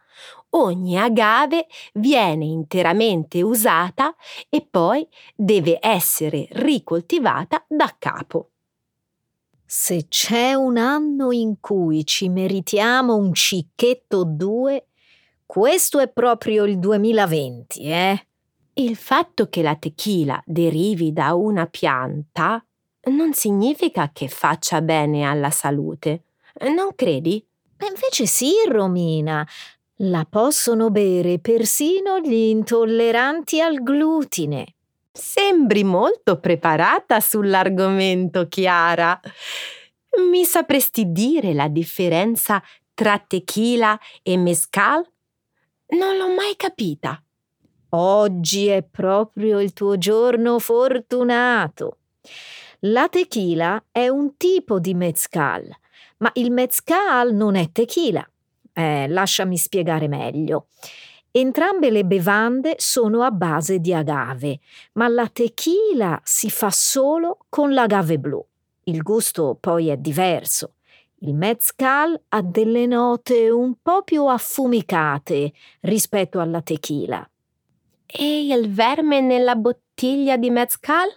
ogni 0.50 0.98
agave 0.98 1.66
viene 1.94 2.44
interamente 2.44 3.40
usata 3.40 4.14
e 4.50 4.66
poi 4.70 5.08
deve 5.34 5.78
essere 5.80 6.46
ricoltivata 6.50 7.64
da 7.66 7.96
capo. 7.98 8.50
Se 9.64 10.06
c'è 10.08 10.52
un 10.52 10.76
anno 10.76 11.32
in 11.32 11.58
cui 11.58 12.04
ci 12.04 12.28
meritiamo 12.28 13.16
un 13.16 13.32
cicchetto 13.32 14.18
o 14.18 14.24
due, 14.24 14.88
questo 15.46 16.00
è 16.00 16.08
proprio 16.08 16.64
il 16.64 16.78
2020, 16.78 17.80
eh? 17.80 18.26
Il 18.74 18.94
fatto 18.94 19.48
che 19.48 19.62
la 19.62 19.74
tequila 19.74 20.40
derivi 20.44 21.14
da 21.14 21.32
una 21.32 21.66
pianta 21.66 22.62
non 23.06 23.32
significa 23.32 24.10
che 24.12 24.28
faccia 24.28 24.80
bene 24.80 25.24
alla 25.24 25.50
salute. 25.50 26.22
Non 26.60 26.94
credi? 26.94 27.44
Invece 27.88 28.26
sì, 28.26 28.52
Romina. 28.68 29.46
La 30.00 30.26
possono 30.28 30.90
bere 30.90 31.38
persino 31.38 32.18
gli 32.20 32.34
intolleranti 32.34 33.60
al 33.60 33.82
glutine. 33.82 34.74
Sembri 35.12 35.84
molto 35.84 36.38
preparata 36.38 37.20
sull'argomento, 37.20 38.48
Chiara. 38.48 39.18
Mi 40.30 40.44
sapresti 40.44 41.12
dire 41.12 41.54
la 41.54 41.68
differenza 41.68 42.62
tra 42.92 43.18
tequila 43.18 43.98
e 44.22 44.36
mezcal? 44.36 45.06
Non 45.88 46.16
l'ho 46.16 46.34
mai 46.34 46.56
capita. 46.56 47.22
Oggi 47.90 48.66
è 48.66 48.82
proprio 48.82 49.60
il 49.60 49.72
tuo 49.72 49.96
giorno 49.96 50.58
fortunato. 50.58 51.98
La 52.80 53.08
tequila 53.08 53.82
è 53.90 54.08
un 54.08 54.36
tipo 54.36 54.78
di 54.78 54.94
mezcal, 54.94 55.66
ma 56.18 56.30
il 56.34 56.50
mezcal 56.50 57.34
non 57.34 57.54
è 57.54 57.70
tequila. 57.72 58.28
Eh, 58.72 59.08
lasciami 59.08 59.56
spiegare 59.56 60.08
meglio. 60.08 60.66
Entrambe 61.30 61.90
le 61.90 62.04
bevande 62.04 62.74
sono 62.78 63.22
a 63.22 63.30
base 63.30 63.78
di 63.78 63.92
agave, 63.92 64.60
ma 64.92 65.08
la 65.08 65.28
tequila 65.28 66.20
si 66.22 66.50
fa 66.50 66.70
solo 66.70 67.38
con 67.48 67.72
l'agave 67.72 68.18
blu. 68.18 68.44
Il 68.84 69.02
gusto 69.02 69.56
poi 69.58 69.88
è 69.88 69.96
diverso. 69.96 70.74
Il 71.20 71.34
mezcal 71.34 72.18
ha 72.28 72.42
delle 72.42 72.86
note 72.86 73.50
un 73.50 73.74
po' 73.80 74.02
più 74.02 74.26
affumicate 74.26 75.52
rispetto 75.80 76.40
alla 76.40 76.60
tequila. 76.60 77.26
E 78.06 78.46
il 78.46 78.70
verme 78.70 79.20
nella 79.20 79.56
bottiglia 79.56 80.36
di 80.36 80.50
mezcal? 80.50 81.08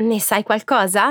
Ne 0.00 0.18
sai 0.18 0.42
qualcosa? 0.42 1.10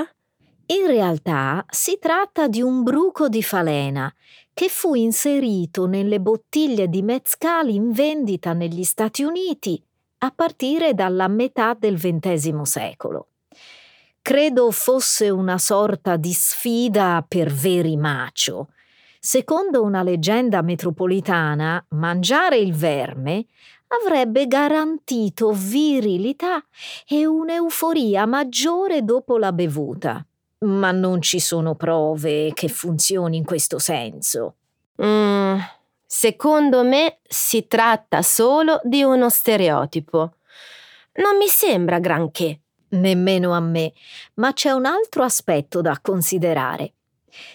In 0.66 0.86
realtà 0.86 1.64
si 1.68 1.98
tratta 2.00 2.48
di 2.48 2.60
un 2.60 2.82
bruco 2.82 3.28
di 3.28 3.40
falena 3.40 4.12
che 4.52 4.68
fu 4.68 4.96
inserito 4.96 5.86
nelle 5.86 6.18
bottiglie 6.18 6.88
di 6.88 7.00
mezcal 7.00 7.68
in 7.68 7.92
vendita 7.92 8.52
negli 8.52 8.82
Stati 8.82 9.22
Uniti 9.22 9.80
a 10.18 10.32
partire 10.34 10.92
dalla 10.94 11.28
metà 11.28 11.74
del 11.78 12.00
XX 12.00 12.62
secolo. 12.62 13.28
Credo 14.20 14.72
fosse 14.72 15.30
una 15.30 15.58
sorta 15.58 16.16
di 16.16 16.32
sfida 16.32 17.24
per 17.26 17.52
veri 17.52 17.96
macio. 17.96 18.70
Secondo 19.20 19.84
una 19.84 20.02
leggenda 20.02 20.62
metropolitana, 20.62 21.84
mangiare 21.90 22.56
il 22.56 22.74
verme 22.74 23.46
avrebbe 23.90 24.46
garantito 24.46 25.52
virilità 25.52 26.64
e 27.06 27.26
un'euforia 27.26 28.26
maggiore 28.26 29.04
dopo 29.04 29.36
la 29.38 29.52
bevuta. 29.52 30.24
Ma 30.60 30.90
non 30.90 31.22
ci 31.22 31.40
sono 31.40 31.74
prove 31.74 32.52
che 32.52 32.68
funzioni 32.68 33.38
in 33.38 33.44
questo 33.44 33.78
senso. 33.78 34.56
Mm, 35.02 35.58
secondo 36.06 36.84
me 36.84 37.18
si 37.26 37.66
tratta 37.66 38.22
solo 38.22 38.80
di 38.84 39.02
uno 39.02 39.30
stereotipo. 39.30 40.34
Non 41.14 41.36
mi 41.38 41.48
sembra 41.48 41.98
granché. 41.98 42.60
Nemmeno 42.92 43.52
a 43.52 43.60
me, 43.60 43.92
ma 44.34 44.52
c'è 44.52 44.72
un 44.72 44.84
altro 44.84 45.22
aspetto 45.22 45.80
da 45.80 45.98
considerare. 46.02 46.94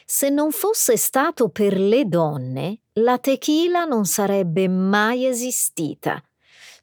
Se 0.06 0.30
non 0.30 0.52
fosse 0.52 0.98
stato 0.98 1.50
per 1.50 1.80
le 1.80 2.06
donne, 2.06 2.80
la 2.94 3.18
tequila 3.18 3.86
non 3.86 4.06
sarebbe 4.06 4.68
mai 4.68 5.26
esistita. 5.26 6.22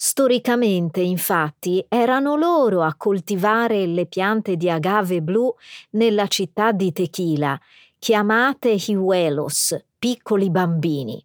Storicamente, 0.05 1.01
infatti, 1.01 1.85
erano 1.89 2.35
loro 2.35 2.83
a 2.83 2.97
coltivare 2.97 3.87
le 3.87 4.07
piante 4.07 4.57
di 4.57 4.69
agave 4.69 5.23
blu 5.23 5.55
nella 5.91 6.27
città 6.27 6.73
di 6.73 6.91
Tequila, 6.91 7.57
chiamate 8.01 8.71
hiuelos, 8.71 9.81
piccoli 9.97 10.51
bambini. 10.51 11.25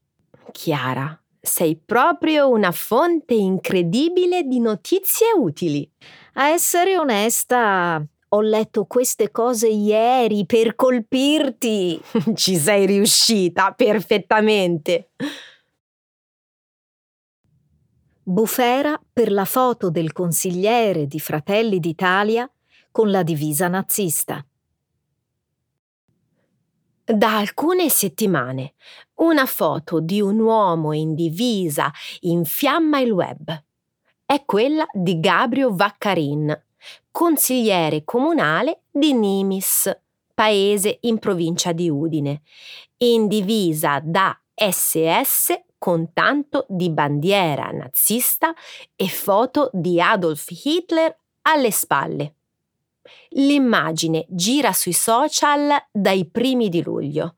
Chiara, 0.52 1.20
sei 1.42 1.76
proprio 1.76 2.50
una 2.50 2.72
fonte 2.72 3.34
incredibile 3.34 4.44
di 4.44 4.60
notizie 4.60 5.32
utili. 5.36 5.90
A 6.34 6.50
essere 6.50 7.00
onesta, 7.00 8.06
ho 8.30 8.42
letto 8.42 8.86
queste 8.86 9.32
cose 9.32 9.68
ieri 9.68 10.46
per 10.46 10.76
colpirti. 10.76 12.02
Ci 12.36 12.56
sei 12.58 12.86
riuscita 12.86 13.72
perfettamente. 13.72 15.12
Bufera 18.24 19.00
per 19.14 19.32
la 19.32 19.46
foto 19.46 19.90
del 19.90 20.12
consigliere 20.12 21.08
di 21.08 21.20
Fratelli 21.20 21.80
d'Italia 21.80 22.50
con 22.92 23.10
la 23.10 23.24
divisa 23.24 23.70
nazista. 23.70 24.46
Da 27.06 27.38
alcune 27.38 27.88
settimane 27.88 28.74
una 29.16 29.46
foto 29.46 30.02
di 30.02 30.20
un 30.20 30.40
uomo 30.40 30.92
in 30.92 31.16
divisa 31.16 31.90
infiamma 32.22 33.00
il 33.00 33.12
web. 33.12 33.64
È 34.26 34.44
quella 34.44 34.86
di 34.92 35.22
Gabrio 35.22 35.74
Vaccarin, 35.74 36.67
consigliere 37.18 38.04
comunale 38.04 38.82
di 38.92 39.12
Nimis, 39.12 39.92
paese 40.36 41.00
in 41.02 41.18
provincia 41.18 41.72
di 41.72 41.90
Udine, 41.90 42.44
in 42.98 43.28
divisa 43.28 44.00
da 44.04 44.40
SS 44.54 45.60
con 45.80 46.14
tanto 46.14 46.68
di 46.70 46.92
bandiera 46.92 47.72
nazista 47.72 48.54
e 48.96 49.08
foto 49.08 49.72
di 49.74 50.00
Adolf 50.00 50.46
Hitler 50.64 51.18
alle 51.42 51.72
spalle. 51.72 52.36
L'immagine 53.30 54.28
gira 54.30 54.72
sui 54.72 54.94
social 54.94 55.76
dai 55.92 56.30
primi 56.30 56.70
di 56.70 56.84
luglio 56.84 57.38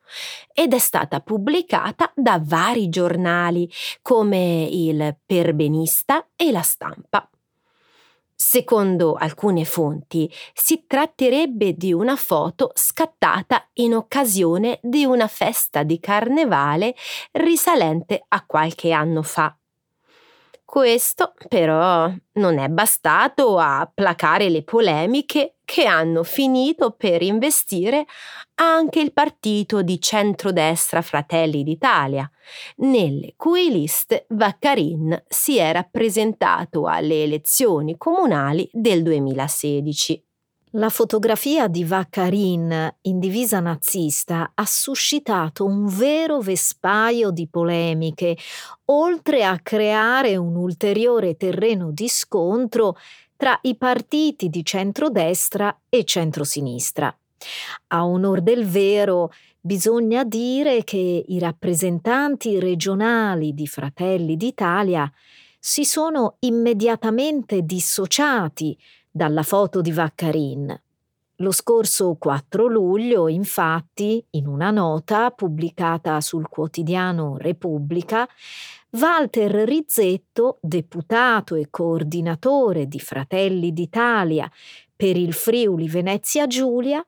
ed 0.52 0.74
è 0.74 0.78
stata 0.78 1.22
pubblicata 1.22 2.12
da 2.14 2.38
vari 2.44 2.90
giornali 2.90 3.72
come 4.02 4.68
il 4.70 5.16
Perbenista 5.26 6.28
e 6.36 6.52
la 6.52 6.64
Stampa. 6.64 7.30
Secondo 8.42 9.16
alcune 9.16 9.66
fonti 9.66 10.32
si 10.54 10.86
tratterebbe 10.88 11.74
di 11.74 11.92
una 11.92 12.16
foto 12.16 12.72
scattata 12.74 13.68
in 13.74 13.94
occasione 13.94 14.80
di 14.82 15.04
una 15.04 15.28
festa 15.28 15.84
di 15.84 16.00
carnevale 16.00 16.96
risalente 17.34 18.24
a 18.30 18.46
qualche 18.46 18.94
anno 18.94 19.24
fa. 19.24 19.54
Questo 20.64 21.34
però 21.50 22.10
non 22.36 22.60
è 22.60 22.70
bastato 22.70 23.58
a 23.58 23.92
placare 23.94 24.48
le 24.48 24.64
polemiche 24.64 25.56
che 25.70 25.86
hanno 25.86 26.24
finito 26.24 26.96
per 26.98 27.22
investire 27.22 28.08
anche 28.56 29.00
il 29.02 29.14
partito 29.14 29.84
di 29.84 30.02
centrodestra 30.02 31.04
Fratelli 31.04 31.62
d'Italia, 31.62 32.28
nelle 32.78 33.36
cui 33.38 33.70
liste 33.70 34.26
Vaccarin 34.30 35.26
si 35.28 35.60
era 35.60 35.84
presentato 35.84 36.88
alle 36.88 37.22
elezioni 37.22 37.98
comunali 38.00 38.68
del 38.72 39.04
2016. 39.04 40.24
La 40.74 40.90
fotografia 40.90 41.68
di 41.68 41.84
Vaccarin 41.84 42.96
in 43.02 43.20
divisa 43.20 43.60
nazista 43.60 44.52
ha 44.56 44.66
suscitato 44.66 45.66
un 45.66 45.86
vero 45.86 46.40
vespaio 46.40 47.30
di 47.30 47.48
polemiche, 47.48 48.36
oltre 48.86 49.44
a 49.44 49.60
creare 49.60 50.36
un 50.36 50.56
ulteriore 50.56 51.38
terreno 51.38 51.92
di 51.92 52.08
scontro 52.08 52.96
tra 53.40 53.58
i 53.62 53.78
partiti 53.78 54.50
di 54.50 54.66
centrodestra 54.66 55.84
e 55.88 56.04
centrosinistra. 56.04 57.18
A 57.88 58.06
onor 58.06 58.42
del 58.42 58.66
vero, 58.66 59.32
bisogna 59.62 60.26
dire 60.26 60.84
che 60.84 61.24
i 61.26 61.40
rappresentanti 61.40 62.60
regionali 62.60 63.54
di 63.54 63.66
Fratelli 63.66 64.36
d'Italia 64.36 65.10
si 65.58 65.86
sono 65.86 66.36
immediatamente 66.40 67.62
dissociati 67.62 68.78
dalla 69.10 69.44
foto 69.44 69.80
di 69.80 69.94
Vaccarin. 69.94 70.78
Lo 71.42 71.52
scorso 71.52 72.18
4 72.20 72.68
luglio, 72.68 73.30
infatti, 73.30 74.22
in 74.32 74.46
una 74.46 74.72
nota 74.72 75.32
pubblicata 75.32 76.20
sul 76.20 76.50
quotidiano 76.50 77.38
Repubblica, 77.38 78.28
Walter 78.92 79.50
Rizzetto, 79.50 80.58
deputato 80.60 81.56
e 81.56 81.68
coordinatore 81.70 82.88
di 82.88 83.00
Fratelli 83.00 83.72
d'Italia 83.72 84.52
per 84.94 85.16
il 85.16 85.32
Friuli 85.32 85.88
Venezia 85.88 86.46
Giulia, 86.46 87.02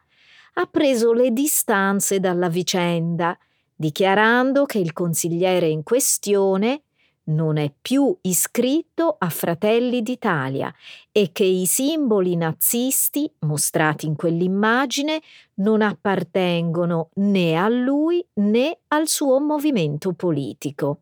ha 0.54 0.66
preso 0.66 1.12
le 1.12 1.32
distanze 1.32 2.22
dalla 2.22 2.48
vicenda, 2.48 3.38
dichiarando 3.76 4.64
che 4.64 4.78
il 4.80 4.94
consigliere 4.94 5.68
in 5.68 5.84
questione 5.84 6.84
non 7.26 7.58
è 7.58 7.72
più 7.82 8.18
iscritto 8.22 9.16
a 9.20 9.30
Fratelli 9.30 10.02
d'Italia 10.02 10.74
e 11.12 11.32
che 11.32 11.44
i 11.44 11.66
simboli 11.66 12.36
nazisti 12.36 13.32
mostrati 13.40 14.08
in 14.08 14.16
quell'immagine 14.16 15.22
non 15.56 15.82
appartengono 15.82 17.10
né 17.16 17.56
a 17.56 17.70
lui 17.70 18.26
né 18.36 18.80
al 18.88 19.08
suo 19.08 19.40
movimento 19.40 20.14
politico. 20.14 21.02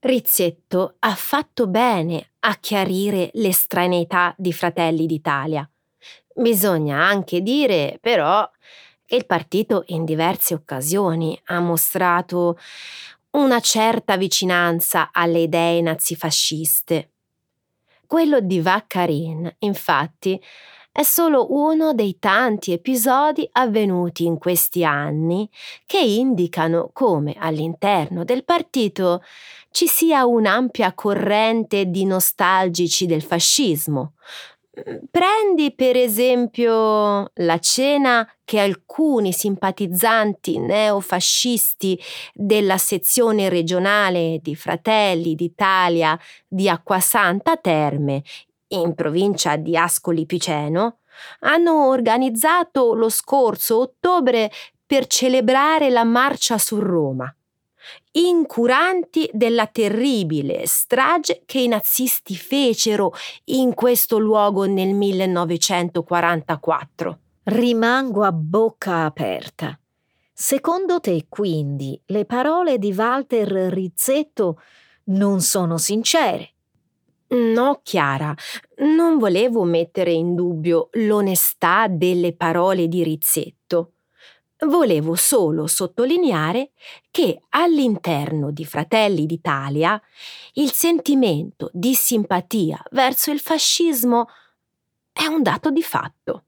Rizzetto 0.00 0.96
ha 0.98 1.14
fatto 1.14 1.66
bene 1.66 2.32
a 2.40 2.56
chiarire 2.56 3.30
l'estraneità 3.34 4.34
di 4.36 4.52
Fratelli 4.52 5.06
d'Italia. 5.06 5.68
Bisogna 6.34 7.02
anche 7.02 7.40
dire, 7.40 7.98
però, 8.00 8.48
che 9.06 9.16
il 9.16 9.26
partito 9.26 9.84
in 9.86 10.04
diverse 10.04 10.54
occasioni 10.54 11.38
ha 11.44 11.60
mostrato 11.60 12.58
una 13.34 13.60
certa 13.60 14.16
vicinanza 14.16 15.10
alle 15.12 15.40
idee 15.40 15.80
nazifasciste. 15.80 17.10
Quello 18.06 18.40
di 18.40 18.60
Vaccarin, 18.60 19.52
infatti, 19.60 20.40
è 20.92 21.02
solo 21.02 21.52
uno 21.52 21.92
dei 21.94 22.20
tanti 22.20 22.70
episodi 22.70 23.48
avvenuti 23.50 24.24
in 24.24 24.38
questi 24.38 24.84
anni 24.84 25.50
che 25.86 25.98
indicano 25.98 26.90
come 26.92 27.34
all'interno 27.36 28.22
del 28.22 28.44
partito 28.44 29.20
ci 29.72 29.88
sia 29.88 30.24
un'ampia 30.24 30.94
corrente 30.94 31.86
di 31.86 32.04
nostalgici 32.04 33.06
del 33.06 33.22
fascismo, 33.22 34.12
Prendi 35.08 35.72
per 35.72 35.96
esempio 35.96 37.30
la 37.34 37.58
cena 37.60 38.28
che 38.42 38.58
alcuni 38.58 39.32
simpatizzanti 39.32 40.58
neofascisti 40.58 41.98
della 42.32 42.76
sezione 42.76 43.48
regionale 43.48 44.40
di 44.42 44.56
Fratelli 44.56 45.36
d'Italia 45.36 46.18
di 46.48 46.68
Acquasanta 46.68 47.56
Terme, 47.56 48.22
in 48.68 48.94
provincia 48.94 49.54
di 49.54 49.76
Ascoli 49.76 50.26
Piceno, 50.26 50.98
hanno 51.40 51.86
organizzato 51.86 52.94
lo 52.94 53.08
scorso 53.08 53.78
ottobre 53.78 54.50
per 54.84 55.06
celebrare 55.06 55.88
la 55.88 56.04
marcia 56.04 56.58
su 56.58 56.80
Roma 56.80 57.32
incuranti 58.12 59.28
della 59.32 59.66
terribile 59.66 60.66
strage 60.66 61.42
che 61.44 61.58
i 61.60 61.68
nazisti 61.68 62.36
fecero 62.36 63.12
in 63.44 63.74
questo 63.74 64.18
luogo 64.18 64.66
nel 64.66 64.94
1944. 64.94 67.18
Rimango 67.44 68.22
a 68.22 68.32
bocca 68.32 69.04
aperta. 69.04 69.78
Secondo 70.32 71.00
te, 71.00 71.26
quindi, 71.28 72.00
le 72.06 72.24
parole 72.24 72.78
di 72.78 72.92
Walter 72.92 73.48
Rizzetto 73.48 74.60
non 75.04 75.40
sono 75.40 75.78
sincere? 75.78 76.54
No, 77.28 77.80
Chiara, 77.82 78.34
non 78.78 79.18
volevo 79.18 79.64
mettere 79.64 80.12
in 80.12 80.34
dubbio 80.34 80.88
l'onestà 80.92 81.86
delle 81.88 82.34
parole 82.34 82.86
di 82.86 83.02
Rizzetto. 83.02 83.93
Volevo 84.66 85.14
solo 85.14 85.66
sottolineare 85.66 86.72
che 87.10 87.42
all'interno 87.50 88.50
di 88.50 88.64
Fratelli 88.64 89.26
d'Italia 89.26 90.00
il 90.54 90.70
sentimento 90.72 91.70
di 91.72 91.94
simpatia 91.94 92.82
verso 92.92 93.30
il 93.30 93.40
fascismo 93.40 94.28
è 95.12 95.26
un 95.26 95.42
dato 95.42 95.70
di 95.70 95.82
fatto. 95.82 96.44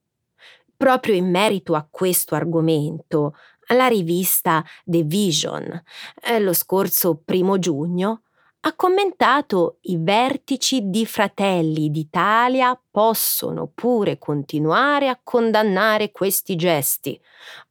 Proprio 0.77 1.15
in 1.15 1.31
merito 1.31 1.75
a 1.75 1.87
questo 1.91 2.35
argomento, 2.35 3.35
la 3.69 3.87
rivista 3.87 4.65
The 4.85 5.03
Vision, 5.03 5.83
eh, 6.23 6.39
lo 6.41 6.53
scorso 6.53 7.21
primo 7.23 7.59
giugno, 7.59 8.23
ha 8.67 8.75
commentato 8.75 9.79
i 9.83 9.97
vertici 9.97 10.91
di 10.91 11.07
Fratelli 11.07 11.89
d'Italia 11.89 12.77
possono 12.91 13.71
pure 13.73 14.19
continuare 14.19 15.09
a 15.09 15.21
condannare 15.23 16.11
questi 16.11 16.57
gesti, 16.57 17.19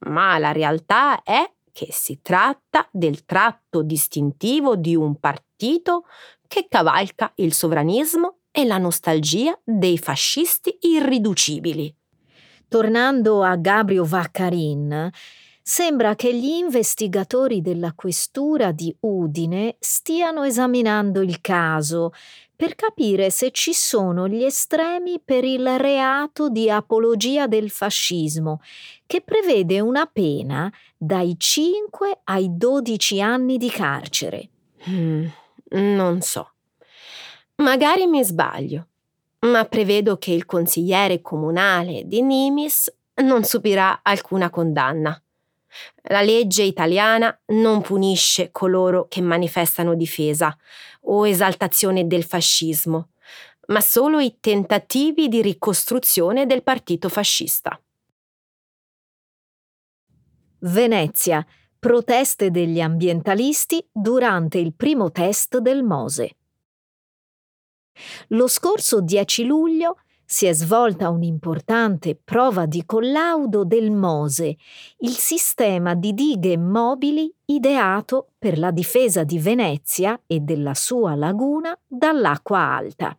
ma 0.08 0.38
la 0.38 0.52
realtà 0.52 1.22
è 1.22 1.52
che 1.70 1.88
si 1.90 2.20
tratta 2.22 2.88
del 2.90 3.26
tratto 3.26 3.82
distintivo 3.82 4.74
di 4.74 4.96
un 4.96 5.20
partito 5.20 6.06
che 6.48 6.66
cavalca 6.66 7.30
il 7.36 7.52
sovranismo 7.52 8.38
e 8.50 8.64
la 8.64 8.78
nostalgia 8.78 9.58
dei 9.62 9.98
fascisti 9.98 10.78
irriducibili. 10.80 11.94
Tornando 12.68 13.42
a 13.42 13.54
Gabrio 13.56 14.04
Vaccarin, 14.04 15.10
sembra 15.68 16.14
che 16.14 16.32
gli 16.32 16.46
investigatori 16.46 17.60
della 17.60 17.92
questura 17.92 18.70
di 18.70 18.96
Udine 19.00 19.74
stiano 19.80 20.44
esaminando 20.44 21.20
il 21.22 21.40
caso 21.40 22.12
per 22.54 22.76
capire 22.76 23.30
se 23.30 23.50
ci 23.50 23.72
sono 23.72 24.28
gli 24.28 24.44
estremi 24.44 25.20
per 25.22 25.42
il 25.42 25.76
reato 25.76 26.48
di 26.48 26.70
apologia 26.70 27.48
del 27.48 27.70
fascismo, 27.70 28.60
che 29.06 29.22
prevede 29.22 29.80
una 29.80 30.06
pena 30.06 30.72
dai 30.96 31.34
5 31.36 32.20
ai 32.22 32.56
12 32.56 33.20
anni 33.20 33.56
di 33.56 33.68
carcere. 33.68 34.48
Mm, 34.88 35.26
non 35.70 36.20
so. 36.20 36.48
Magari 37.56 38.06
mi 38.06 38.22
sbaglio, 38.22 38.86
ma 39.40 39.64
prevedo 39.64 40.16
che 40.16 40.30
il 40.30 40.46
consigliere 40.46 41.20
comunale 41.20 42.04
di 42.06 42.22
Nimis 42.22 42.88
non 43.16 43.42
subirà 43.42 43.98
alcuna 44.04 44.48
condanna. 44.48 45.20
La 46.08 46.22
legge 46.22 46.62
italiana 46.62 47.38
non 47.46 47.82
punisce 47.82 48.50
coloro 48.50 49.06
che 49.08 49.20
manifestano 49.20 49.94
difesa 49.94 50.56
o 51.02 51.26
esaltazione 51.26 52.06
del 52.06 52.24
fascismo, 52.24 53.10
ma 53.68 53.80
solo 53.80 54.20
i 54.20 54.36
tentativi 54.40 55.28
di 55.28 55.42
ricostruzione 55.42 56.46
del 56.46 56.62
partito 56.62 57.08
fascista. 57.08 57.80
Venezia, 60.60 61.46
Proteste 61.78 62.50
degli 62.50 62.80
ambientalisti 62.80 63.86
durante 63.92 64.58
il 64.58 64.74
primo 64.74 65.12
test 65.12 65.58
del 65.58 65.84
Mose. 65.84 66.36
Lo 68.28 68.48
scorso 68.48 69.00
10 69.00 69.44
luglio 69.44 69.98
si 70.26 70.46
è 70.46 70.52
svolta 70.52 71.08
un'importante 71.08 72.18
prova 72.22 72.66
di 72.66 72.84
collaudo 72.84 73.64
del 73.64 73.92
Mose, 73.92 74.56
il 74.98 75.16
sistema 75.16 75.94
di 75.94 76.12
dighe 76.12 76.58
mobili 76.58 77.32
ideato 77.46 78.32
per 78.38 78.58
la 78.58 78.72
difesa 78.72 79.22
di 79.22 79.38
Venezia 79.38 80.20
e 80.26 80.40
della 80.40 80.74
sua 80.74 81.14
laguna 81.14 81.78
dall'acqua 81.86 82.58
alta. 82.58 83.16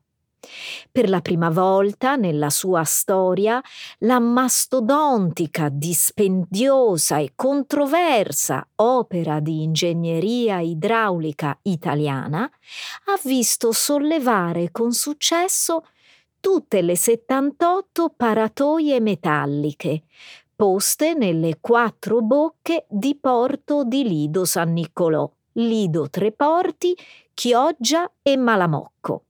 Per 0.91 1.09
la 1.09 1.19
prima 1.21 1.49
volta 1.49 2.15
nella 2.15 2.49
sua 2.49 2.83
storia, 2.83 3.61
la 3.99 4.19
mastodontica, 4.19 5.69
dispendiosa 5.69 7.17
e 7.17 7.33
controversa 7.35 8.65
opera 8.75 9.39
di 9.39 9.63
ingegneria 9.63 10.59
idraulica 10.59 11.57
italiana 11.63 12.43
ha 12.43 13.19
visto 13.23 13.71
sollevare 13.71 14.71
con 14.71 14.93
successo 14.93 15.83
tutte 16.47 16.81
le 16.81 16.95
78 16.95 18.13
paratoie 18.15 19.01
metalliche, 19.01 20.03
poste 20.55 21.13
nelle 21.13 21.57
quattro 21.59 22.21
bocche 22.21 22.85
di 22.87 23.17
porto 23.19 23.83
di 23.83 24.07
Lido 24.07 24.45
San 24.45 24.71
Niccolò, 24.71 25.29
Lido 25.55 26.09
Treporti, 26.09 26.95
Chioggia 27.33 28.09
e 28.21 28.37
Malamocco. 28.37 29.23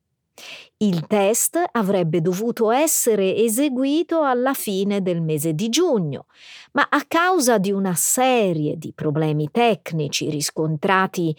Il 0.77 1.07
test 1.07 1.59
avrebbe 1.71 2.21
dovuto 2.21 2.69
essere 2.69 3.35
eseguito 3.35 4.21
alla 4.21 4.53
fine 4.53 5.01
del 5.01 5.23
mese 5.23 5.53
di 5.53 5.69
giugno, 5.69 6.27
ma 6.73 6.85
a 6.87 7.03
causa 7.07 7.57
di 7.57 7.71
una 7.71 7.95
serie 7.95 8.77
di 8.77 8.93
problemi 8.93 9.49
tecnici 9.49 10.29
riscontrati 10.29 11.35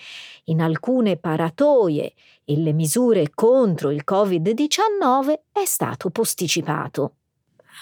in 0.47 0.61
alcune 0.61 1.17
paratoie 1.19 2.15
e 2.51 2.57
le 2.57 2.73
misure 2.73 3.31
contro 3.35 3.91
il 3.91 4.05
Covid-19 4.11 5.41
è 5.53 5.67
stato 5.67 6.09
posticipato. 6.09 7.17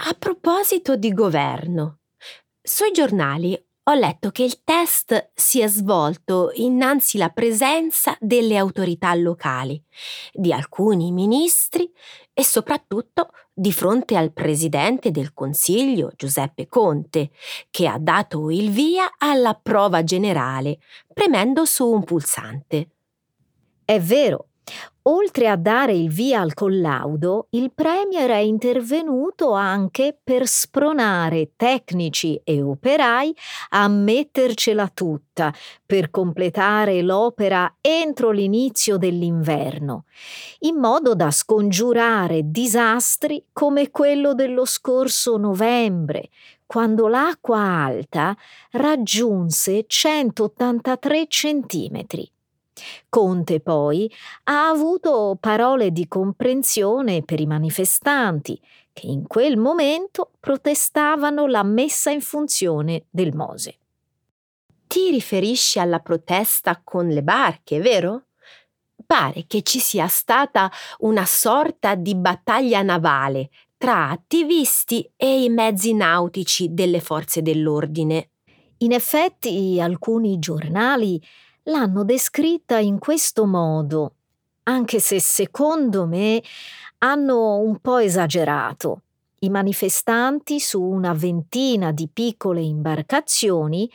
A 0.09 0.17
proposito 0.19 0.97
di 0.97 1.13
governo, 1.13 1.99
sui 2.61 2.91
giornali 2.91 3.57
ho 3.89 3.95
letto 3.95 4.31
che 4.33 4.43
il 4.43 4.65
test 4.65 5.31
si 5.33 5.61
è 5.61 5.69
svolto 5.69 6.51
innanzi 6.55 7.17
la 7.17 7.29
presenza 7.29 8.17
delle 8.19 8.57
autorità 8.57 9.15
locali, 9.15 9.81
di 10.33 10.53
alcuni 10.53 11.13
ministri 11.13 11.89
e 12.33 12.43
soprattutto 12.43 13.29
di 13.53 13.71
fronte 13.71 14.17
al 14.17 14.33
presidente 14.33 15.13
del 15.13 15.33
Consiglio 15.33 16.11
Giuseppe 16.17 16.67
Conte, 16.67 17.31
che 17.71 17.87
ha 17.87 17.99
dato 18.01 18.51
il 18.51 18.71
via 18.73 19.15
alla 19.17 19.55
prova 19.55 20.03
generale, 20.03 20.81
premendo 21.13 21.65
su 21.65 21.89
un 21.89 22.03
pulsante. 22.03 22.89
È 23.85 24.01
vero, 24.01 24.49
Oltre 25.09 25.47
a 25.49 25.57
dare 25.57 25.93
il 25.93 26.11
via 26.11 26.41
al 26.41 26.53
collaudo, 26.53 27.47
il 27.51 27.71
Premier 27.73 28.29
è 28.29 28.39
intervenuto 28.39 29.53
anche 29.53 30.19
per 30.21 30.49
spronare 30.49 31.53
tecnici 31.55 32.41
e 32.43 32.61
operai 32.61 33.33
a 33.71 33.87
mettercela 33.87 34.91
tutta 34.93 35.55
per 35.85 36.11
completare 36.11 37.03
l'opera 37.03 37.77
entro 37.81 38.33
l'inizio 38.33 38.97
dell'inverno, 38.97 40.07
in 40.61 40.75
modo 40.75 41.15
da 41.15 41.31
scongiurare 41.31 42.41
disastri 42.45 43.45
come 43.53 43.93
quello 43.93 44.35
dello 44.35 44.65
scorso 44.65 45.37
novembre, 45.37 46.31
quando 46.67 47.07
l'acqua 47.07 47.61
alta 47.61 48.37
raggiunse 48.73 49.85
183 49.87 51.27
centimetri. 51.29 52.29
Conte 53.09 53.61
poi 53.61 54.11
ha 54.45 54.69
avuto 54.69 55.37
parole 55.41 55.91
di 55.91 56.07
comprensione 56.09 57.23
per 57.23 57.41
i 57.41 57.47
manifestanti 57.47 58.61
che 58.93 59.07
in 59.07 59.27
quel 59.27 59.57
momento 59.57 60.31
protestavano 60.41 61.47
la 61.47 61.63
messa 61.63 62.11
in 62.11 62.21
funzione 62.21 63.05
del 63.11 63.35
Mose. 63.35 63.79
Ti 64.87 65.11
riferisci 65.11 65.79
alla 65.79 65.99
protesta 65.99 66.81
con 66.83 67.09
le 67.09 67.23
barche, 67.23 67.81
vero? 67.81 68.27
Pare 69.05 69.45
che 69.47 69.63
ci 69.63 69.79
sia 69.79 70.07
stata 70.07 70.71
una 70.99 71.27
sorta 71.27 71.95
di 71.95 72.15
battaglia 72.15 72.83
navale 72.83 73.51
tra 73.77 74.09
attivisti 74.09 75.11
e 75.17 75.43
i 75.45 75.49
mezzi 75.51 75.93
nautici 75.93 76.73
delle 76.73 77.01
forze 77.01 77.43
dell'ordine. 77.43 78.31
In 78.79 78.93
effetti 78.93 79.79
alcuni 79.81 80.39
giornali 80.39 81.23
l'hanno 81.67 82.05
descritta 82.05 82.79
in 82.79 82.99
questo 82.99 83.47
modo, 83.47 84.15
anche 84.65 85.01
se 85.01 85.21
secondo 85.21 86.07
me 86.07 86.43
hanno 86.99 87.59
un 87.59 87.79
po' 87.81 87.99
esagerato. 87.99 89.03
I 89.41 89.51
manifestanti 89.51 90.59
su 90.61 90.81
una 90.81 91.13
ventina 91.13 91.93
di 91.93 92.09
piccole 92.13 92.63
imbarcazioni 92.63 93.91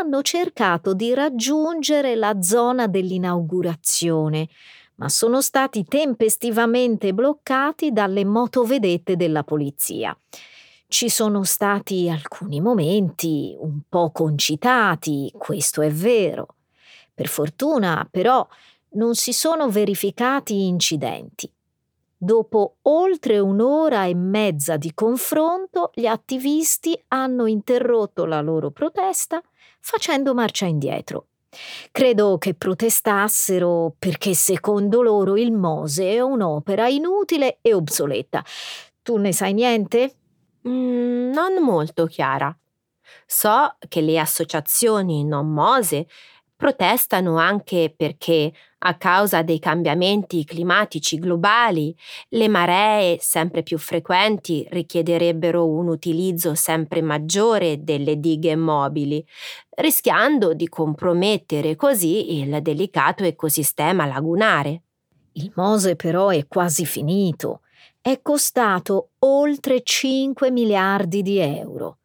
hanno 0.00 0.20
cercato 0.22 0.94
di 0.94 1.14
raggiungere 1.14 2.16
la 2.16 2.40
zona 2.42 2.86
dell'inaugurazione, 2.86 4.48
ma 4.96 5.08
sono 5.08 5.40
stati 5.40 5.84
tempestivamente 5.84 7.14
bloccati 7.14 7.92
dalle 7.92 8.24
motovedette 8.24 9.16
della 9.16 9.44
polizia. 9.44 10.16
Ci 10.88 11.08
sono 11.08 11.44
stati 11.44 12.10
alcuni 12.10 12.60
momenti 12.60 13.56
un 13.58 13.82
po' 13.88 14.10
concitati, 14.10 15.32
questo 15.38 15.82
è 15.82 15.90
vero, 15.90 16.56
per 17.20 17.28
fortuna, 17.28 18.08
però, 18.10 18.46
non 18.92 19.14
si 19.14 19.34
sono 19.34 19.68
verificati 19.68 20.66
incidenti. 20.66 21.52
Dopo 22.16 22.76
oltre 22.82 23.38
un'ora 23.38 24.06
e 24.06 24.14
mezza 24.14 24.78
di 24.78 24.94
confronto, 24.94 25.90
gli 25.92 26.06
attivisti 26.06 26.98
hanno 27.08 27.44
interrotto 27.44 28.24
la 28.24 28.40
loro 28.40 28.70
protesta 28.70 29.42
facendo 29.80 30.32
marcia 30.32 30.64
indietro. 30.64 31.26
Credo 31.92 32.38
che 32.38 32.54
protestassero 32.54 33.94
perché 33.98 34.32
secondo 34.32 35.02
loro 35.02 35.36
il 35.36 35.52
Mose 35.52 36.14
è 36.14 36.20
un'opera 36.20 36.88
inutile 36.88 37.58
e 37.60 37.74
obsoleta. 37.74 38.42
Tu 39.02 39.18
ne 39.18 39.34
sai 39.34 39.52
niente? 39.52 40.14
Mm, 40.66 41.32
non 41.32 41.62
molto, 41.62 42.06
Chiara. 42.06 42.56
So 43.26 43.76
che 43.88 44.00
le 44.00 44.18
associazioni 44.18 45.24
non 45.24 45.52
Mose 45.52 46.06
protestano 46.60 47.38
anche 47.38 47.90
perché, 47.96 48.52
a 48.80 48.94
causa 48.98 49.40
dei 49.40 49.58
cambiamenti 49.58 50.44
climatici 50.44 51.18
globali, 51.18 51.96
le 52.28 52.48
maree 52.48 53.16
sempre 53.18 53.62
più 53.62 53.78
frequenti 53.78 54.66
richiederebbero 54.68 55.66
un 55.66 55.88
utilizzo 55.88 56.54
sempre 56.54 57.00
maggiore 57.00 57.82
delle 57.82 58.20
dighe 58.20 58.56
mobili, 58.56 59.24
rischiando 59.76 60.52
di 60.52 60.68
compromettere 60.68 61.76
così 61.76 62.38
il 62.40 62.60
delicato 62.60 63.24
ecosistema 63.24 64.04
lagunare. 64.04 64.82
Il 65.32 65.50
Mose 65.54 65.96
però 65.96 66.28
è 66.28 66.46
quasi 66.46 66.84
finito. 66.84 67.62
È 68.02 68.20
costato 68.20 69.12
oltre 69.20 69.80
5 69.82 70.50
miliardi 70.50 71.22
di 71.22 71.38
euro 71.38 71.99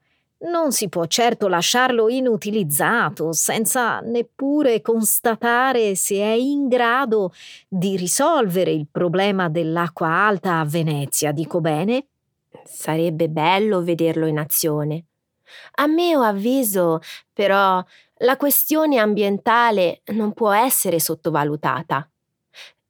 non 0.46 0.72
si 0.72 0.90
può 0.90 1.06
certo 1.06 1.48
lasciarlo 1.48 2.10
inutilizzato 2.10 3.32
senza 3.32 4.00
neppure 4.00 4.82
constatare 4.82 5.96
se 5.96 6.16
è 6.16 6.32
in 6.34 6.68
grado 6.68 7.34
di 7.68 7.96
risolvere 7.98 8.72
il 8.72 8.88
problema 8.92 9.50
dell'acqua 9.50 10.08
alta 10.08 10.60
a 10.60 10.66
Venezia, 10.66 11.32
dico 11.32 11.62
bene? 11.62 12.08
Sarebbe 12.64 13.30
bello 13.30 13.84
vederlo 13.84 14.26
in 14.28 14.40
azione. 14.40 15.06
A 15.76 15.88
mio 15.88 16.22
avviso, 16.22 17.00
però, 17.32 17.84
la 18.20 18.38
questione 18.38 18.98
ambientale 18.98 20.02
non 20.14 20.34
può 20.34 20.52
essere 20.52 21.00
sottovalutata. 21.00 22.10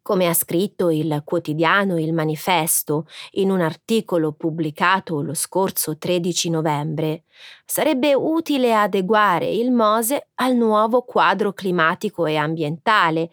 Come 0.05 0.27
ha 0.27 0.35
scritto 0.35 0.91
il 0.91 1.23
quotidiano 1.25 1.97
Il 1.97 2.13
Manifesto 2.13 3.07
in 3.31 3.49
un 3.49 3.59
articolo 3.59 4.33
pubblicato 4.33 5.19
lo 5.23 5.33
scorso 5.33 5.97
13 5.97 6.51
novembre, 6.51 7.23
sarebbe 7.65 8.13
utile 8.13 8.75
adeguare 8.75 9.49
il 9.49 9.71
Mose 9.71 10.27
al 10.35 10.53
nuovo 10.53 11.01
quadro 11.01 11.53
climatico 11.53 12.27
e 12.27 12.35
ambientale, 12.35 13.31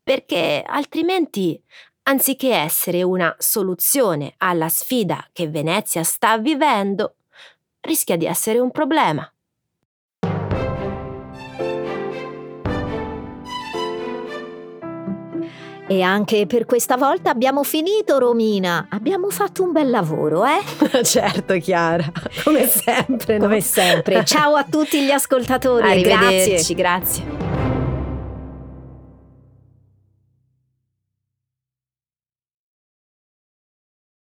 perché 0.00 0.62
altrimenti, 0.64 1.60
anziché 2.04 2.54
essere 2.54 3.02
una 3.02 3.34
soluzione 3.38 4.34
alla 4.36 4.68
sfida 4.68 5.26
che 5.32 5.48
Venezia 5.48 6.04
sta 6.04 6.38
vivendo, 6.38 7.16
rischia 7.80 8.16
di 8.16 8.26
essere 8.26 8.60
un 8.60 8.70
problema. 8.70 9.28
E 15.92 16.00
anche 16.00 16.46
per 16.46 16.64
questa 16.64 16.96
volta 16.96 17.28
abbiamo 17.28 17.62
finito, 17.64 18.18
Romina. 18.18 18.86
Abbiamo 18.88 19.28
fatto 19.28 19.62
un 19.62 19.72
bel 19.72 19.90
lavoro, 19.90 20.42
eh? 20.46 20.62
certo, 21.04 21.58
Chiara, 21.58 22.10
come 22.44 22.66
sempre. 22.66 23.38
Come 23.38 23.56
no? 23.56 23.60
sempre. 23.60 24.24
Ciao 24.24 24.54
a 24.54 24.64
tutti 24.64 25.04
gli 25.04 25.10
ascoltatori. 25.10 25.86
Arrivederci, 25.86 26.74
grazie. 26.74 27.24
grazie. 27.24 27.61